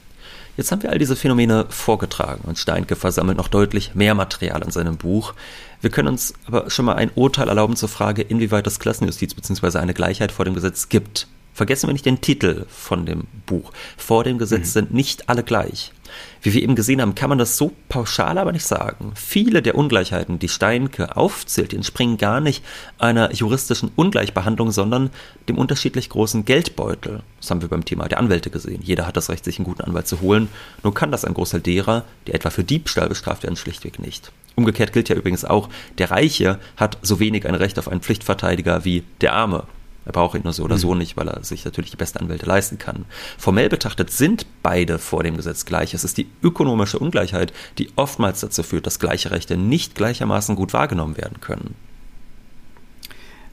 Jetzt 0.60 0.74
haben 0.74 0.84
wir 0.84 0.90
all 0.90 1.00
diese 1.00 1.16
Phänomene 1.16 1.68
vorgetragen 1.70 2.42
und 2.46 2.58
Steinke 2.58 2.98
versammelt 2.98 3.38
noch 3.38 3.48
deutlich 3.48 3.96
mehr 3.96 4.14
Material 4.14 4.62
in 4.62 4.72
seinem 4.72 4.98
Buch. 4.98 5.34
Wir 5.80 5.90
können 5.90 6.10
uns 6.10 6.34
aber 6.48 6.70
schon 6.70 6.84
mal 6.84 6.96
ein 6.96 7.12
Urteil 7.16 7.48
erlauben 7.48 7.78
zur 7.78 7.88
Frage, 7.88 8.24
inwieweit 8.24 8.68
es 8.68 8.78
Klassenjustiz 8.78 9.34
bzw. 9.36 9.78
eine 9.78 9.94
Gleichheit 9.94 10.34
vor 10.34 10.44
dem 10.44 10.56
Gesetz 10.56 10.90
gibt. 10.90 11.28
Vergessen 11.54 11.88
wir 11.88 11.94
nicht 11.94 12.06
den 12.06 12.20
Titel 12.20 12.66
von 12.68 13.06
dem 13.06 13.24
Buch. 13.46 13.72
Vor 13.96 14.26
dem 14.26 14.38
Gesetz 14.38 14.68
mhm. 14.68 14.72
sind 14.72 14.94
nicht 14.94 15.30
alle 15.30 15.44
gleich. 15.44 15.94
Wie 16.42 16.54
wir 16.54 16.64
eben 16.64 16.76
gesehen 16.76 17.02
haben, 17.02 17.16
kann 17.16 17.30
man 17.30 17.38
das 17.38 17.58
so 17.58 17.72
pauschal 17.90 18.38
aber 18.38 18.52
nicht 18.52 18.66
sagen. 18.66 19.12
Viele 19.16 19.62
der 19.62 19.76
Ungleichheiten, 19.76 20.40
die 20.40 20.48
Steinke 20.48 21.18
aufzählt, 21.18 21.74
entspringen 21.74 22.18
gar 22.18 22.40
nicht 22.40 22.64
einer 22.98 23.34
juristischen 23.34 23.92
Ungleichbehandlung, 23.96 24.72
sondern 24.72 25.10
dem 25.48 25.58
unterschiedlich 25.58 26.10
großen 26.10 26.46
Geldbeutel. 26.46 27.22
Das 27.40 27.52
haben 27.52 27.62
wir 27.62 27.70
beim 27.70 27.86
Thema 27.86 28.08
der 28.08 28.20
Anwälte 28.20 28.50
gesehen. 28.50 28.82
Jeder 28.82 29.08
hat 29.08 29.18
das 29.18 29.30
Recht, 29.30 29.46
sich 29.46 29.60
einen 29.60 29.66
guten 29.66 29.82
Anwalt 29.82 30.08
zu 30.08 30.22
holen. 30.22 30.50
Nur 30.84 30.94
kann 30.94 31.12
das 31.12 31.26
ein 31.26 31.34
Großteil 31.34 31.62
derer, 31.62 32.06
die 32.28 32.34
etwa 32.34 32.50
für 32.50 32.64
Diebstahl 32.64 33.10
bestraft 33.10 33.44
werden, 33.44 33.56
schlichtweg 33.56 34.00
nicht. 34.00 34.32
Umgekehrt 34.56 34.94
gilt 34.94 35.10
ja 35.10 35.16
übrigens 35.16 35.46
auch, 35.46 35.70
der 35.98 36.12
Reiche 36.12 36.60
hat 36.76 36.98
so 37.02 37.20
wenig 37.20 37.48
ein 37.48 37.56
Recht 37.56 37.80
auf 37.80 37.88
einen 37.88 38.02
Pflichtverteidiger 38.02 38.84
wie 38.84 39.04
der 39.22 39.34
Arme. 39.34 39.64
Er 40.06 40.12
braucht 40.12 40.36
ihn 40.36 40.44
nur 40.44 40.54
so 40.54 40.64
oder 40.64 40.76
mhm. 40.76 40.80
so 40.80 40.96
nicht, 40.96 41.18
weil 41.18 41.28
er 41.28 41.44
sich 41.44 41.66
natürlich 41.66 41.92
die 41.92 41.98
besten 41.98 42.20
Anwälte 42.20 42.46
leisten 42.46 42.78
kann. 42.78 43.06
Formell 43.38 43.70
betrachtet 43.70 44.12
sind 44.12 44.46
beide 44.64 44.98
vor 44.98 45.24
dem 45.24 45.38
Gesetz 45.38 45.66
gleich. 45.66 45.94
Es 45.94 46.04
ist 46.04 46.18
die 46.18 46.28
ökonomische 46.42 47.00
Ungleichheit, 47.00 47.54
die 47.78 47.90
oftmals 47.96 48.40
dazu 48.40 48.64
führt, 48.64 48.88
dass 48.88 49.00
gleiche 49.00 49.32
Rechte 49.32 49.58
nicht 49.58 49.96
gleichermaßen 49.96 50.56
gut 50.56 50.74
wahrgenommen 50.74 51.18
werden 51.18 51.42
können. 51.42 51.76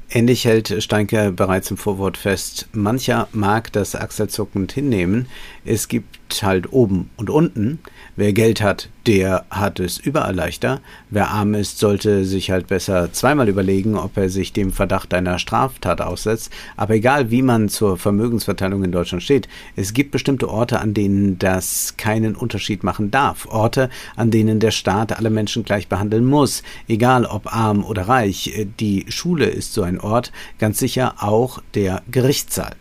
Ähnlich 0.09 0.45
hält 0.45 0.83
Steinke 0.83 1.33
bereits 1.33 1.71
im 1.71 1.77
Vorwort 1.77 2.17
fest, 2.17 2.69
mancher 2.73 3.27
mag 3.33 3.73
das 3.73 3.97
achselzuckend 3.97 4.71
hinnehmen, 4.71 5.27
es 5.65 5.89
gibt 5.89 6.26
halt 6.43 6.73
oben 6.73 7.11
und 7.17 7.31
unten, 7.31 7.79
wer 8.17 8.33
Geld 8.33 8.61
hat, 8.61 8.89
der 9.07 9.45
hat 9.51 9.79
es 9.79 9.99
überall 9.99 10.35
leichter. 10.35 10.81
Wer 11.11 11.31
arm 11.31 11.55
ist, 11.55 11.79
sollte 11.79 12.25
sich 12.25 12.51
halt 12.51 12.67
besser 12.67 13.13
zweimal 13.13 13.49
überlegen, 13.49 13.97
ob 13.97 14.17
er 14.17 14.29
sich 14.29 14.53
dem 14.53 14.73
Verdacht 14.73 15.15
einer 15.15 15.39
Straftat 15.39 16.01
aussetzt. 16.01 16.51
Aber 16.77 16.95
egal, 16.95 17.31
wie 17.31 17.43
man 17.43 17.69
zur 17.69 17.97
Vermögensverteilung 17.97 18.83
in 18.83 18.93
Deutschland 18.93 19.23
steht, 19.23 19.49
es 19.77 19.93
gibt 19.93 20.11
bestimmte 20.11 20.49
Orte, 20.49 20.81
an 20.81 20.93
denen 20.93 21.39
das 21.39 21.97
keinen 21.97 22.35
Unterschied 22.35 22.83
machen 22.83 23.11
darf. 23.11 23.47
Orte, 23.47 23.91
an 24.17 24.31
denen 24.31 24.59
der 24.59 24.73
Staat 24.73 25.17
alle 25.17 25.31
Menschen 25.31 25.65
gleich 25.65 25.89
behandeln 25.89 26.25
muss, 26.25 26.63
egal 26.89 27.27
ob 27.27 27.55
arm 27.55 27.85
oder 27.85 28.09
reich. 28.09 28.67
Die 28.81 29.07
Schule 29.09 29.47
ist 29.47 29.73
so 29.73 29.83
ein 29.83 30.01
Ort, 30.01 30.33
ganz 30.59 30.79
sicher 30.79 31.15
auch 31.21 31.63
der 31.75 32.03
Gerichtssaal. 32.11 32.75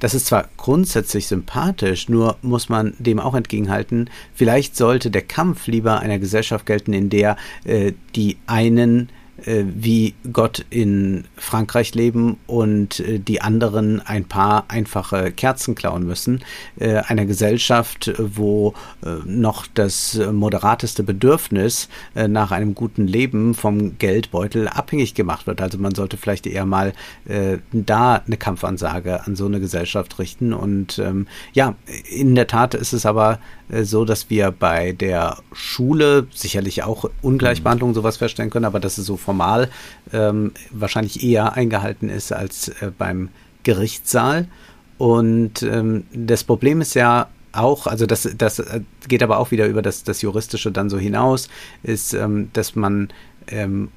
Das 0.00 0.14
ist 0.14 0.26
zwar 0.26 0.48
grundsätzlich 0.56 1.26
sympathisch, 1.26 2.08
nur 2.08 2.36
muss 2.42 2.68
man 2.68 2.94
dem 2.98 3.18
auch 3.20 3.34
entgegenhalten, 3.34 4.10
vielleicht 4.34 4.76
sollte 4.76 5.10
der 5.10 5.22
Kampf 5.22 5.66
lieber 5.66 6.00
einer 6.00 6.18
Gesellschaft 6.18 6.66
gelten, 6.66 6.92
in 6.92 7.10
der 7.10 7.36
äh, 7.64 7.92
die 8.14 8.38
einen 8.46 9.08
wie 9.44 10.14
Gott 10.32 10.64
in 10.70 11.24
Frankreich 11.36 11.94
leben 11.94 12.38
und 12.46 13.00
äh, 13.00 13.18
die 13.18 13.40
anderen 13.40 14.00
ein 14.00 14.24
paar 14.24 14.64
einfache 14.68 15.30
Kerzen 15.32 15.74
klauen 15.74 16.04
müssen. 16.04 16.42
Äh, 16.78 16.96
einer 16.96 17.24
Gesellschaft, 17.26 18.12
wo 18.18 18.74
äh, 19.04 19.10
noch 19.24 19.66
das 19.72 20.20
moderateste 20.32 21.02
Bedürfnis 21.02 21.88
äh, 22.14 22.28
nach 22.28 22.50
einem 22.50 22.74
guten 22.74 23.06
Leben 23.06 23.54
vom 23.54 23.98
Geldbeutel 23.98 24.68
abhängig 24.68 25.14
gemacht 25.14 25.46
wird. 25.46 25.60
Also 25.60 25.78
man 25.78 25.94
sollte 25.94 26.16
vielleicht 26.16 26.46
eher 26.46 26.66
mal 26.66 26.92
äh, 27.26 27.58
da 27.72 28.16
eine 28.16 28.36
Kampfansage 28.36 29.24
an 29.24 29.36
so 29.36 29.46
eine 29.46 29.60
Gesellschaft 29.60 30.18
richten. 30.18 30.52
Und 30.52 30.98
ähm, 30.98 31.26
ja, 31.52 31.76
in 32.10 32.34
der 32.34 32.46
Tat 32.46 32.74
ist 32.74 32.92
es 32.92 33.06
aber 33.06 33.38
äh, 33.68 33.84
so, 33.84 34.04
dass 34.04 34.30
wir 34.30 34.50
bei 34.50 34.92
der 34.92 35.38
Schule 35.52 36.26
sicherlich 36.34 36.82
auch 36.82 37.10
Ungleichbehandlung 37.22 37.94
sowas 37.94 38.16
feststellen 38.16 38.50
können, 38.50 38.64
aber 38.64 38.80
dass 38.80 38.98
es 38.98 39.06
so 39.06 39.16
formal 39.28 39.68
ähm, 40.14 40.52
wahrscheinlich 40.70 41.22
eher 41.22 41.52
eingehalten 41.52 42.08
ist 42.08 42.32
als 42.32 42.68
äh, 42.80 42.90
beim 42.96 43.28
Gerichtssaal. 43.62 44.48
Und 44.96 45.62
ähm, 45.62 46.04
das 46.14 46.44
Problem 46.44 46.80
ist 46.80 46.94
ja 46.94 47.28
auch, 47.52 47.86
also 47.86 48.06
das, 48.06 48.26
das 48.38 48.62
geht 49.06 49.22
aber 49.22 49.36
auch 49.36 49.50
wieder 49.50 49.66
über 49.66 49.82
das, 49.82 50.02
das 50.02 50.22
Juristische 50.22 50.72
dann 50.72 50.88
so 50.88 50.98
hinaus, 50.98 51.50
ist, 51.82 52.14
ähm, 52.14 52.48
dass 52.54 52.74
man 52.74 53.10
ähm, 53.48 53.88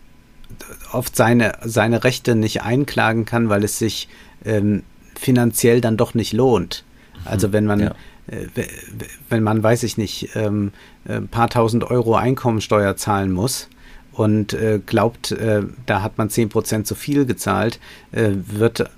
oft 0.91 1.15
seine, 1.15 1.54
seine 1.63 2.04
Rechte 2.04 2.36
nicht 2.36 2.63
einklagen 2.63 3.24
kann, 3.24 3.48
weil 3.48 3.63
es 3.63 3.80
sich 3.80 4.10
ähm, 4.44 4.84
finanziell 5.17 5.80
dann 5.80 5.96
doch 5.96 6.13
nicht 6.13 6.34
lohnt. 6.34 6.84
Also 7.24 7.48
mhm. 7.48 7.54
wenn 7.54 7.65
man, 7.67 7.80
ja. 7.80 7.96
äh, 8.28 8.48
wenn 9.30 9.44
man, 9.44 9.63
weiß 9.63 9.84
ich 9.84 9.98
nicht, 9.98 10.36
ähm, 10.36 10.74
ein 11.08 11.30
paar 11.30 11.50
tausend 11.50 11.86
Euro 11.86 12.15
Einkommensteuer 12.15 12.98
zahlen 12.98 13.32
muss 13.32 13.70
und 14.13 14.54
äh, 14.54 14.80
glaubt, 14.86 15.32
äh, 15.32 15.63
da 15.86 16.02
hat 16.02 16.17
man 16.17 16.30
zehn 16.30 16.50
Prozent 16.50 16.88
zu 16.88 16.95
viel 16.95 17.26
gezahlt, 17.26 17.80
äh, 18.12 18.32
wird 18.34 18.89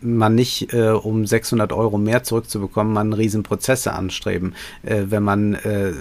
man 0.00 0.34
nicht, 0.34 0.72
äh, 0.72 0.90
um 0.90 1.26
600 1.26 1.72
Euro 1.72 1.98
mehr 1.98 2.22
zurückzubekommen, 2.22 2.92
man 2.92 3.12
Riesenprozesse 3.12 3.92
anstreben. 3.92 4.54
Äh, 4.82 5.04
wenn 5.08 5.22
man 5.22 5.54
äh, 5.54 5.92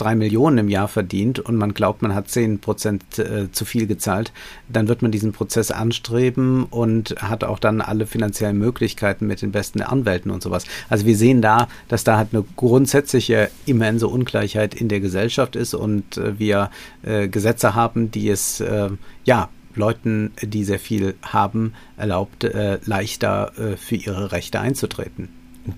drei 0.00 0.14
Millionen 0.14 0.58
im 0.58 0.68
Jahr 0.68 0.88
verdient 0.88 1.38
und 1.38 1.56
man 1.56 1.74
glaubt, 1.74 2.02
man 2.02 2.14
hat 2.14 2.28
zehn 2.28 2.58
Prozent 2.58 3.18
äh, 3.18 3.50
zu 3.52 3.64
viel 3.64 3.86
gezahlt, 3.86 4.32
dann 4.68 4.88
wird 4.88 5.02
man 5.02 5.10
diesen 5.10 5.32
Prozess 5.32 5.70
anstreben 5.70 6.64
und 6.64 7.14
hat 7.18 7.44
auch 7.44 7.58
dann 7.58 7.80
alle 7.80 8.06
finanziellen 8.06 8.58
Möglichkeiten 8.58 9.26
mit 9.26 9.42
den 9.42 9.52
besten 9.52 9.82
Anwälten 9.82 10.30
und 10.30 10.42
sowas. 10.42 10.64
Also 10.88 11.06
wir 11.06 11.16
sehen 11.16 11.42
da, 11.42 11.68
dass 11.88 12.04
da 12.04 12.16
halt 12.16 12.28
eine 12.32 12.44
grundsätzliche 12.56 13.50
immense 13.66 14.08
Ungleichheit 14.08 14.74
in 14.74 14.88
der 14.88 15.00
Gesellschaft 15.00 15.56
ist 15.56 15.74
und 15.74 16.16
äh, 16.16 16.38
wir 16.38 16.70
äh, 17.02 17.28
Gesetze 17.28 17.74
haben, 17.74 18.10
die 18.10 18.28
es 18.30 18.60
äh, 18.60 18.88
ja 19.24 19.48
Leuten, 19.74 20.32
die 20.42 20.64
sehr 20.64 20.80
viel 20.80 21.14
haben, 21.22 21.74
erlaubt, 21.96 22.44
äh, 22.44 22.78
leichter 22.84 23.52
äh, 23.58 23.76
für 23.76 23.96
ihre 23.96 24.32
Rechte 24.32 24.60
einzutreten. 24.60 25.28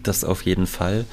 Das 0.02 0.24
auf 0.24 0.42
jeden 0.42 0.66
Fall. 0.66 1.04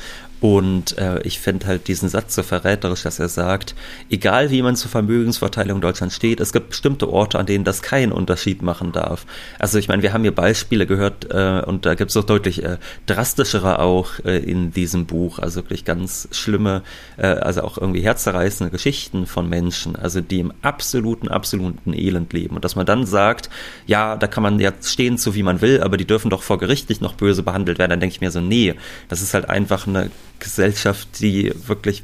Und 0.41 0.97
äh, 0.97 1.21
ich 1.23 1.39
finde 1.39 1.67
halt 1.67 1.87
diesen 1.87 2.07
Satz 2.07 2.35
so 2.35 2.43
verräterisch, 2.43 3.03
dass 3.03 3.19
er 3.19 3.27
sagt, 3.27 3.75
egal 4.09 4.51
wie 4.51 4.61
man 4.61 4.75
zur 4.75 4.89
Vermögensverteilung 4.89 5.77
in 5.77 5.81
Deutschland 5.81 6.13
steht, 6.13 6.39
es 6.39 6.53
gibt 6.53 6.69
bestimmte 6.69 7.09
Orte, 7.09 7.37
an 7.39 7.45
denen 7.45 7.65
das 7.65 7.81
keinen 7.81 8.13
Unterschied 8.13 8.61
machen 8.61 8.93
darf. 8.93 9.25
Also 9.59 9.77
ich 9.77 9.89
meine, 9.89 10.01
wir 10.01 10.13
haben 10.13 10.21
hier 10.21 10.33
Beispiele 10.33 10.85
gehört 10.85 11.27
äh, 11.29 11.61
und 11.65 11.85
da 11.85 11.95
gibt 11.95 12.11
es 12.11 12.17
auch 12.17 12.23
deutlich 12.23 12.63
äh, 12.63 12.77
drastischere 13.05 13.79
auch 13.79 14.19
äh, 14.23 14.37
in 14.37 14.71
diesem 14.71 15.05
Buch, 15.05 15.39
also 15.39 15.61
wirklich 15.61 15.83
ganz 15.83 16.29
schlimme, 16.31 16.83
äh, 17.17 17.27
also 17.27 17.61
auch 17.63 17.77
irgendwie 17.77 18.01
herzzerreißende 18.01 18.71
Geschichten 18.71 19.25
von 19.25 19.49
Menschen, 19.49 19.97
also 19.97 20.21
die 20.21 20.39
im 20.39 20.53
absoluten, 20.61 21.27
absoluten 21.27 21.93
Elend 21.93 22.31
leben. 22.31 22.55
Und 22.55 22.63
dass 22.63 22.77
man 22.77 22.85
dann 22.85 23.05
sagt, 23.05 23.49
ja, 23.87 24.15
da 24.15 24.27
kann 24.27 24.43
man 24.43 24.59
jetzt 24.59 24.89
stehen, 24.89 25.17
so 25.17 25.35
wie 25.35 25.43
man 25.43 25.59
will, 25.59 25.81
aber 25.81 25.97
die 25.97 26.07
dürfen 26.07 26.29
doch 26.29 26.43
vor 26.43 26.59
Gericht 26.59 26.87
nicht 26.87 27.01
noch 27.01 27.15
böse 27.15 27.43
behandelt 27.43 27.77
werden, 27.77 27.89
dann 27.89 27.99
denke 27.99 28.15
ich 28.15 28.21
mir 28.21 28.31
so, 28.31 28.39
nee, 28.39 28.75
das 29.09 29.21
ist 29.21 29.33
halt 29.33 29.49
einfach 29.49 29.85
eine 29.85 30.09
Gesellschaft, 30.39 31.07
die 31.19 31.53
wirklich 31.67 32.03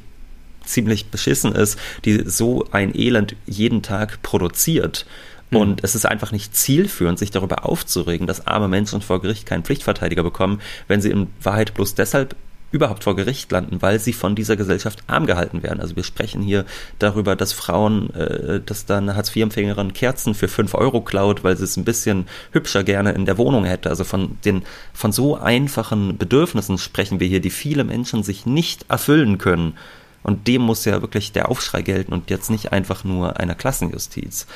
ziemlich 0.65 1.07
beschissen 1.07 1.53
ist, 1.53 1.79
die 2.05 2.23
so 2.25 2.67
ein 2.71 2.95
Elend 2.97 3.35
jeden 3.45 3.81
Tag 3.81 4.21
produziert. 4.21 5.05
Mhm. 5.51 5.57
Und 5.57 5.83
es 5.83 5.95
ist 5.95 6.05
einfach 6.05 6.31
nicht 6.31 6.55
zielführend, 6.55 7.19
sich 7.19 7.31
darüber 7.31 7.65
aufzuregen, 7.65 8.27
dass 8.27 8.47
arme 8.47 8.67
Menschen 8.67 9.01
vor 9.01 9.21
Gericht 9.21 9.45
keinen 9.45 9.63
Pflichtverteidiger 9.63 10.23
bekommen, 10.23 10.61
wenn 10.87 11.01
sie 11.01 11.11
in 11.11 11.27
Wahrheit 11.41 11.73
bloß 11.73 11.95
deshalb 11.95 12.35
überhaupt 12.75 13.05
vor 13.05 13.15
Gericht 13.15 13.51
landen, 13.51 13.81
weil 13.81 13.99
sie 13.99 14.11
von 14.11 14.35
dieser 14.35 14.57
Gesellschaft 14.57 14.99
arm 15.07 15.25
gehalten 15.25 15.63
werden. 15.63 15.79
Also 15.79 15.95
wir 15.95 16.03
sprechen 16.03 16.41
hier 16.41 16.65
darüber, 16.99 17.37
dass 17.37 17.53
Frauen, 17.53 18.13
äh, 18.13 18.59
dass 18.59 18.85
dann 18.85 19.15
Hartz-IV-Empfängerin 19.15 19.93
Kerzen 19.93 20.35
für 20.35 20.49
fünf 20.49 20.75
Euro 20.75 21.01
klaut, 21.01 21.43
weil 21.43 21.55
sie 21.55 21.63
es 21.63 21.77
ein 21.77 21.85
bisschen 21.85 22.27
hübscher 22.51 22.83
gerne 22.83 23.13
in 23.13 23.25
der 23.25 23.37
Wohnung 23.37 23.63
hätte. 23.63 23.89
Also 23.89 24.03
von 24.03 24.37
den, 24.43 24.63
von 24.93 25.13
so 25.13 25.37
einfachen 25.37 26.17
Bedürfnissen 26.17 26.77
sprechen 26.77 27.21
wir 27.21 27.27
hier, 27.27 27.39
die 27.39 27.49
viele 27.49 27.85
Menschen 27.85 28.23
sich 28.23 28.45
nicht 28.45 28.85
erfüllen 28.89 29.37
können. 29.37 29.77
Und 30.21 30.47
dem 30.47 30.63
muss 30.63 30.83
ja 30.85 31.01
wirklich 31.01 31.31
der 31.31 31.49
Aufschrei 31.49 31.81
gelten 31.81 32.11
und 32.11 32.29
jetzt 32.29 32.49
nicht 32.49 32.73
einfach 32.73 33.03
nur 33.03 33.39
einer 33.39 33.55
Klassenjustiz. 33.55 34.47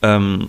Ähm, 0.00 0.48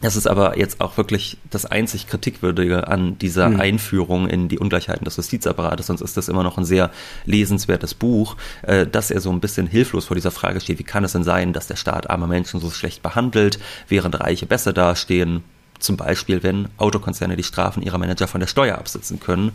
das 0.00 0.16
ist 0.16 0.26
aber 0.26 0.58
jetzt 0.58 0.80
auch 0.80 0.96
wirklich 0.96 1.38
das 1.50 1.66
einzig 1.66 2.06
Kritikwürdige 2.06 2.86
an 2.86 3.18
dieser 3.18 3.48
mhm. 3.48 3.60
Einführung 3.60 4.28
in 4.28 4.48
die 4.48 4.58
Ungleichheiten 4.58 5.04
des 5.04 5.16
Justizapparates, 5.16 5.86
sonst 5.86 6.00
ist 6.00 6.16
das 6.16 6.28
immer 6.28 6.42
noch 6.42 6.56
ein 6.58 6.64
sehr 6.64 6.90
lesenswertes 7.24 7.94
Buch, 7.94 8.36
äh, 8.62 8.86
dass 8.86 9.10
er 9.10 9.20
so 9.20 9.30
ein 9.30 9.40
bisschen 9.40 9.66
hilflos 9.66 10.06
vor 10.06 10.14
dieser 10.14 10.30
Frage 10.30 10.60
steht, 10.60 10.78
wie 10.78 10.84
kann 10.84 11.04
es 11.04 11.12
denn 11.12 11.24
sein, 11.24 11.52
dass 11.52 11.66
der 11.66 11.76
Staat 11.76 12.10
arme 12.10 12.26
Menschen 12.26 12.60
so 12.60 12.70
schlecht 12.70 13.02
behandelt, 13.02 13.58
während 13.88 14.20
Reiche 14.20 14.46
besser 14.46 14.72
dastehen, 14.72 15.42
zum 15.78 15.96
Beispiel 15.96 16.42
wenn 16.42 16.68
Autokonzerne 16.76 17.36
die 17.36 17.42
Strafen 17.42 17.82
ihrer 17.82 17.98
Manager 17.98 18.28
von 18.28 18.40
der 18.40 18.48
Steuer 18.48 18.78
absitzen 18.78 19.20
können 19.20 19.52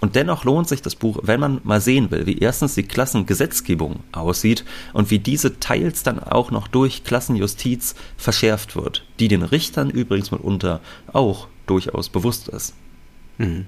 und 0.00 0.16
dennoch 0.16 0.44
lohnt 0.44 0.68
sich 0.68 0.82
das 0.82 0.94
Buch, 0.94 1.18
wenn 1.22 1.40
man 1.40 1.60
mal 1.62 1.80
sehen 1.80 2.10
will, 2.10 2.26
wie 2.26 2.38
erstens 2.38 2.74
die 2.74 2.82
Klassengesetzgebung 2.84 4.00
aussieht 4.12 4.64
und 4.92 5.10
wie 5.10 5.18
diese 5.18 5.60
teils 5.60 6.02
dann 6.02 6.18
auch 6.18 6.50
noch 6.50 6.68
durch 6.68 7.04
Klassenjustiz 7.04 7.94
verschärft 8.16 8.76
wird, 8.76 9.04
die 9.18 9.28
den 9.28 9.42
Richtern 9.42 9.90
übrigens 9.90 10.30
mitunter 10.30 10.80
auch 11.12 11.48
durchaus 11.66 12.08
bewusst 12.08 12.48
ist. 12.48 12.74
Mhm. 13.38 13.66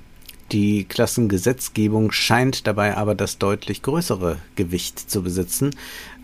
Die 0.53 0.85
Klassengesetzgebung 0.85 2.13
scheint 2.13 2.67
dabei 2.67 2.97
aber 2.97 3.15
das 3.15 3.39
deutlich 3.39 3.81
größere 3.81 4.37
Gewicht 4.55 4.99
zu 4.99 5.23
besitzen 5.23 5.71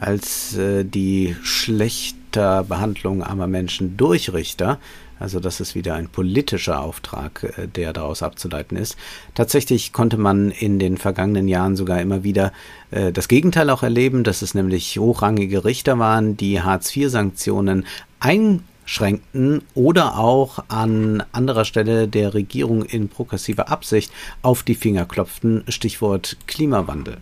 als 0.01 0.55
äh, 0.57 0.85
die 0.85 1.35
schlechter 1.43 2.63
Behandlung 2.65 3.23
armer 3.23 3.47
Menschen 3.47 3.97
durch 3.97 4.33
Richter, 4.35 4.81
also 5.19 5.41
das 5.41 5.61
ist 5.61 5.75
wieder 5.75 5.95
ein 5.95 6.09
politischer 6.09 6.81
Auftrag, 6.81 7.55
äh, 7.57 7.67
der 7.67 7.93
daraus 7.93 8.23
abzuleiten 8.23 8.77
ist. 8.77 8.97
Tatsächlich 9.35 9.93
konnte 9.93 10.17
man 10.17 10.51
in 10.51 10.79
den 10.79 10.97
vergangenen 10.97 11.49
Jahren 11.49 11.77
sogar 11.77 12.01
immer 12.01 12.25
wieder 12.25 12.53
äh, 12.91 13.13
das 13.13 13.29
Gegenteil 13.29 13.71
auch 13.71 13.83
erleben, 13.83 14.25
dass 14.25 14.43
es 14.43 14.55
nämlich 14.55 14.99
hochrangige 14.99 15.65
Richter 15.65 15.99
waren, 15.99 16.37
die 16.37 16.61
Hartz-IV-Sanktionen 16.61 17.87
einschränkten 18.21 19.63
oder 19.75 20.19
auch 20.19 20.65
an 20.69 21.23
anderer 21.33 21.65
Stelle 21.65 22.09
der 22.09 22.35
Regierung 22.35 22.85
in 22.85 23.09
progressiver 23.09 23.69
Absicht 23.71 24.13
auf 24.43 24.63
die 24.63 24.75
Finger 24.75 25.05
klopften. 25.05 25.65
Stichwort 25.69 26.37
Klimawandel. 26.47 27.19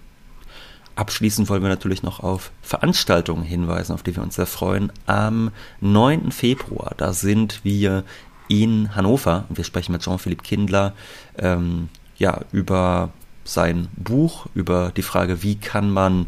Abschließend 0.97 1.51
wollen 1.51 1.63
wir 1.63 1.69
natürlich 1.69 2.03
noch 2.03 2.21
auf 2.21 2.51
Veranstaltungen 2.63 3.43
hinweisen, 3.43 3.93
auf 3.93 4.03
die 4.03 4.17
wir 4.17 4.23
uns 4.23 4.37
sehr 4.37 4.47
freuen. 4.47 4.91
Am 5.05 5.51
9. 5.83 6.33
Februar, 6.33 6.95
da 6.97 7.13
sind 7.13 7.61
wir 7.65 8.03
in 8.49 8.95
Hannover 8.97 9.45
und 9.51 9.59
wir 9.59 9.65
sprechen 9.65 9.93
mit 9.93 10.03
Jean-Philippe 10.03 10.43
Kindler 10.43 10.95
ähm, 11.39 11.91
ja, 12.17 12.41
über 12.51 13.11
sein 13.45 13.89
Buch, 13.97 14.47
über 14.55 14.91
die 14.97 15.03
Frage, 15.03 15.43
wie 15.43 15.57
kann 15.57 15.91
man 15.91 16.27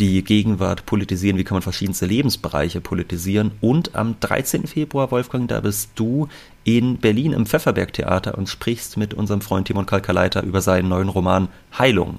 die 0.00 0.22
Gegenwart 0.24 0.86
politisieren, 0.86 1.36
wie 1.36 1.44
kann 1.44 1.56
man 1.56 1.62
verschiedenste 1.62 2.06
Lebensbereiche 2.06 2.80
politisieren. 2.80 3.52
Und 3.60 3.94
am 3.94 4.18
13. 4.20 4.66
Februar, 4.66 5.10
Wolfgang, 5.10 5.48
da 5.48 5.60
bist 5.60 5.90
du 5.94 6.28
in 6.64 6.96
Berlin 6.96 7.32
im 7.32 7.46
Pfefferberg 7.46 7.92
Theater 7.92 8.36
und 8.36 8.48
sprichst 8.48 8.96
mit 8.96 9.12
unserem 9.12 9.42
Freund 9.42 9.66
Timon 9.66 9.86
Kalkaleiter 9.86 10.42
über 10.42 10.62
seinen 10.62 10.88
neuen 10.88 11.08
Roman 11.08 11.48
Heilung. 11.78 12.18